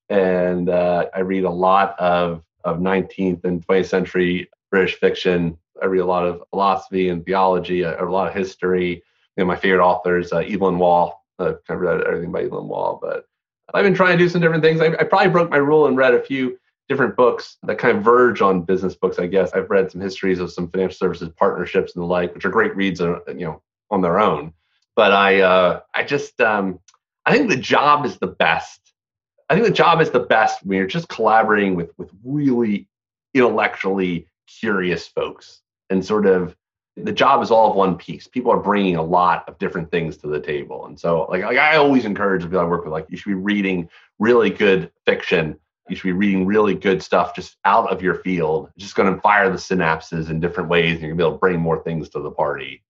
And 0.09 0.69
uh, 0.69 1.05
I 1.13 1.19
read 1.21 1.45
a 1.45 1.49
lot 1.49 1.97
of, 1.99 2.43
of 2.65 2.79
19th 2.79 3.45
and 3.45 3.65
20th 3.65 3.85
century 3.85 4.49
British 4.69 4.95
fiction. 4.95 5.57
I 5.81 5.85
read 5.85 5.99
a 5.99 6.05
lot 6.05 6.25
of 6.25 6.43
philosophy 6.49 7.09
and 7.09 7.25
theology, 7.25 7.83
a, 7.83 8.03
a 8.03 8.05
lot 8.05 8.27
of 8.27 8.33
history. 8.33 9.03
You 9.37 9.43
know, 9.43 9.45
my 9.45 9.55
favorite 9.55 9.83
authors, 9.83 10.33
uh, 10.33 10.39
Evelyn 10.39 10.77
Waugh. 10.77 11.13
I've 11.39 11.63
kind 11.65 11.77
of 11.77 11.81
read 11.81 12.01
everything 12.01 12.31
by 12.31 12.43
Evelyn 12.43 12.67
Waugh, 12.67 12.99
but 13.01 13.25
I've 13.73 13.83
been 13.83 13.95
trying 13.95 14.17
to 14.17 14.23
do 14.23 14.29
some 14.29 14.41
different 14.41 14.63
things. 14.63 14.81
I, 14.81 14.87
I 14.87 15.03
probably 15.03 15.29
broke 15.29 15.49
my 15.49 15.57
rule 15.57 15.87
and 15.87 15.97
read 15.97 16.13
a 16.13 16.21
few 16.21 16.59
different 16.93 17.15
books 17.15 17.57
that 17.63 17.77
kind 17.77 17.97
of 17.97 18.03
verge 18.03 18.41
on 18.41 18.61
business 18.61 18.95
books. 18.95 19.19
I 19.19 19.27
guess 19.27 19.51
I've 19.53 19.69
read 19.69 19.91
some 19.91 20.01
histories 20.01 20.39
of 20.39 20.51
some 20.51 20.69
financial 20.69 20.97
services 20.97 21.29
partnerships 21.35 21.95
and 21.95 22.01
the 22.01 22.07
like, 22.07 22.33
which 22.33 22.45
are 22.45 22.49
great 22.49 22.75
reads, 22.75 23.01
uh, 23.01 23.19
you 23.27 23.45
know, 23.45 23.61
on 23.91 24.01
their 24.01 24.19
own 24.19 24.53
but 24.95 25.11
I 25.11 25.41
uh, 25.41 25.81
I 25.93 26.03
just 26.03 26.39
um, 26.41 26.79
I 27.25 27.35
think 27.35 27.49
the 27.49 27.57
job 27.57 28.05
is 28.05 28.17
the 28.17 28.27
best. 28.27 28.79
I 29.49 29.55
think 29.55 29.65
the 29.65 29.73
job 29.73 30.01
is 30.01 30.09
the 30.09 30.19
best 30.19 30.65
when 30.65 30.77
you're 30.77 30.87
just 30.87 31.09
collaborating 31.09 31.75
with 31.75 31.91
with 31.97 32.11
really 32.23 32.87
intellectually 33.33 34.27
curious 34.47 35.07
folks 35.07 35.61
and 35.89 36.05
sort 36.05 36.25
of 36.25 36.55
the 36.95 37.11
job 37.11 37.41
is 37.41 37.49
all 37.49 37.71
of 37.71 37.75
one 37.75 37.97
piece. 37.97 38.27
People 38.27 38.51
are 38.51 38.59
bringing 38.59 38.97
a 38.97 39.03
lot 39.03 39.47
of 39.47 39.57
different 39.57 39.89
things 39.89 40.17
to 40.17 40.27
the 40.27 40.39
table, 40.39 40.85
and 40.85 40.99
so 40.99 41.25
like, 41.29 41.43
like 41.43 41.57
I 41.57 41.77
always 41.77 42.05
encourage 42.05 42.43
people 42.43 42.59
I 42.59 42.65
work 42.65 42.83
with, 42.83 42.93
like 42.93 43.07
you 43.09 43.17
should 43.17 43.29
be 43.29 43.33
reading 43.33 43.89
really 44.19 44.49
good 44.49 44.91
fiction. 45.05 45.57
You 45.89 45.95
should 45.95 46.03
be 46.03 46.13
reading 46.13 46.45
really 46.45 46.75
good 46.75 47.03
stuff 47.03 47.35
just 47.35 47.57
out 47.65 47.91
of 47.91 48.01
your 48.01 48.15
field. 48.15 48.69
It's 48.75 48.83
just 48.83 48.95
going 48.95 49.13
to 49.13 49.19
fire 49.21 49.49
the 49.49 49.57
synapses 49.57 50.29
in 50.29 50.39
different 50.39 50.69
ways, 50.69 50.93
and 50.93 51.01
you're 51.01 51.09
going 51.09 51.17
to 51.17 51.23
be 51.23 51.27
able 51.27 51.33
to 51.33 51.39
bring 51.39 51.59
more 51.59 51.83
things 51.83 52.09
to 52.09 52.19
the 52.19 52.31
party. 52.31 52.83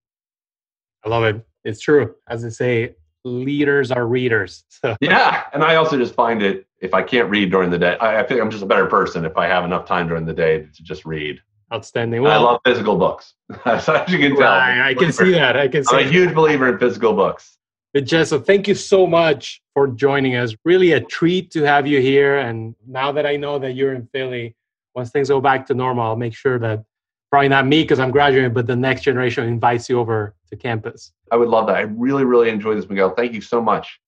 I 1.03 1.09
love 1.09 1.23
it. 1.23 1.45
It's 1.63 1.81
true. 1.81 2.15
As 2.27 2.43
they 2.43 2.49
say, 2.49 2.95
leaders 3.23 3.91
are 3.91 4.07
readers. 4.07 4.63
So. 4.83 4.97
Yeah. 4.99 5.45
And 5.53 5.63
I 5.63 5.75
also 5.75 5.97
just 5.97 6.13
find 6.13 6.41
it, 6.41 6.67
if 6.81 6.93
I 6.93 7.01
can't 7.01 7.29
read 7.29 7.51
during 7.51 7.71
the 7.71 7.79
day, 7.79 7.95
I, 8.01 8.19
I 8.19 8.23
think 8.23 8.41
I'm 8.41 8.51
just 8.51 8.63
a 8.63 8.65
better 8.65 8.85
person 8.85 9.23
if 9.23 9.37
I 9.37 9.47
have 9.47 9.63
enough 9.63 9.85
time 9.85 10.09
during 10.09 10.25
the 10.25 10.33
day 10.33 10.59
to 10.59 10.83
just 10.83 11.05
read. 11.05 11.39
Outstanding. 11.73 12.21
Well, 12.21 12.37
I 12.37 12.43
love 12.43 12.59
physical 12.65 12.97
books. 12.97 13.33
As 13.65 13.87
you 14.09 14.19
can 14.19 14.35
tell. 14.35 14.51
I, 14.51 14.89
I 14.89 14.93
can 14.93 15.13
see 15.13 15.31
that. 15.31 15.55
I 15.55 15.69
can 15.69 15.85
see 15.85 15.95
I'm 15.95 16.05
a 16.05 16.11
huge 16.11 16.35
believer 16.35 16.67
in 16.67 16.79
physical 16.79 17.13
books. 17.13 17.57
But 17.93 18.05
Jess, 18.05 18.31
thank 18.31 18.67
you 18.67 18.73
so 18.73 19.05
much 19.05 19.61
for 19.75 19.87
joining 19.87 20.35
us. 20.35 20.55
Really 20.65 20.93
a 20.93 20.99
treat 20.99 21.51
to 21.51 21.61
have 21.61 21.85
you 21.85 22.01
here. 22.01 22.39
And 22.39 22.75
now 22.87 23.11
that 23.11 23.27
I 23.27 23.35
know 23.35 23.59
that 23.59 23.73
you're 23.73 23.93
in 23.93 24.07
Philly, 24.07 24.55
once 24.95 25.11
things 25.11 25.29
go 25.29 25.39
back 25.39 25.67
to 25.67 25.75
normal, 25.75 26.03
I'll 26.03 26.15
make 26.15 26.33
sure 26.33 26.57
that 26.57 26.83
probably 27.29 27.49
not 27.49 27.67
me 27.67 27.83
because 27.83 27.99
I'm 27.99 28.09
graduating, 28.09 28.53
but 28.53 28.65
the 28.65 28.75
next 28.75 29.03
generation 29.03 29.45
invites 29.45 29.89
you 29.89 29.99
over 29.99 30.33
to 30.49 30.55
campus. 30.55 31.11
I 31.31 31.35
would 31.35 31.49
love 31.49 31.67
that. 31.67 31.75
I 31.75 31.81
really, 31.81 32.25
really 32.25 32.49
enjoyed 32.49 32.77
this, 32.77 32.89
Miguel. 32.89 33.13
Thank 33.15 33.33
you 33.33 33.41
so 33.41 33.61
much. 33.61 33.99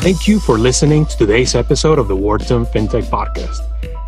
Thank 0.00 0.26
you 0.26 0.40
for 0.40 0.56
listening 0.56 1.04
to 1.04 1.16
today's 1.18 1.54
episode 1.54 1.98
of 1.98 2.08
the 2.08 2.16
Wharton 2.16 2.64
FinTech 2.64 3.04
Podcast. 3.04 3.60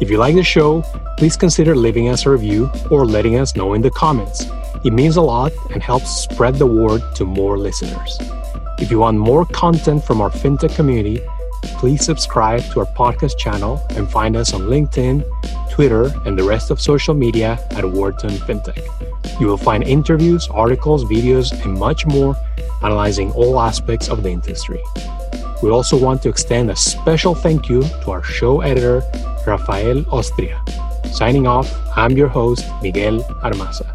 If 0.02 0.10
you 0.10 0.18
like 0.18 0.34
the 0.34 0.42
show, 0.42 0.82
please 1.16 1.36
consider 1.36 1.76
leaving 1.76 2.08
us 2.08 2.26
a 2.26 2.30
review 2.30 2.68
or 2.90 3.06
letting 3.06 3.38
us 3.38 3.54
know 3.54 3.74
in 3.74 3.82
the 3.82 3.90
comments. 3.92 4.46
It 4.82 4.92
means 4.92 5.16
a 5.16 5.22
lot 5.22 5.52
and 5.72 5.80
helps 5.80 6.10
spread 6.10 6.56
the 6.56 6.66
word 6.66 7.02
to 7.14 7.24
more 7.24 7.56
listeners. 7.56 8.18
If 8.80 8.90
you 8.90 8.98
want 8.98 9.18
more 9.18 9.46
content 9.46 10.02
from 10.02 10.20
our 10.20 10.28
FinTech 10.28 10.74
community, 10.74 11.20
please 11.78 12.04
subscribe 12.04 12.64
to 12.72 12.80
our 12.80 12.86
podcast 12.86 13.38
channel 13.38 13.80
and 13.90 14.10
find 14.10 14.34
us 14.34 14.52
on 14.52 14.62
LinkedIn, 14.62 15.22
Twitter, 15.70 16.10
and 16.26 16.36
the 16.36 16.42
rest 16.42 16.72
of 16.72 16.80
social 16.80 17.14
media 17.14 17.64
at 17.70 17.84
Wharton 17.84 18.30
FinTech. 18.30 18.82
You 19.38 19.46
will 19.46 19.56
find 19.56 19.84
interviews, 19.84 20.48
articles, 20.48 21.04
videos, 21.04 21.52
and 21.64 21.74
much 21.74 22.06
more 22.06 22.34
analyzing 22.82 23.30
all 23.34 23.60
aspects 23.60 24.08
of 24.08 24.24
the 24.24 24.30
industry. 24.30 24.82
We 25.62 25.70
also 25.70 25.96
want 25.96 26.22
to 26.22 26.28
extend 26.28 26.72
a 26.72 26.74
special 26.74 27.36
thank 27.36 27.68
you 27.68 27.82
to 28.02 28.10
our 28.10 28.24
show 28.24 28.62
editor, 28.62 29.00
Rafael 29.46 30.05
Ostria. 30.07 30.59
Signing 31.12 31.46
off, 31.46 31.68
I'm 31.96 32.16
your 32.16 32.28
host, 32.28 32.64
Miguel 32.83 33.20
Armaza. 33.42 33.87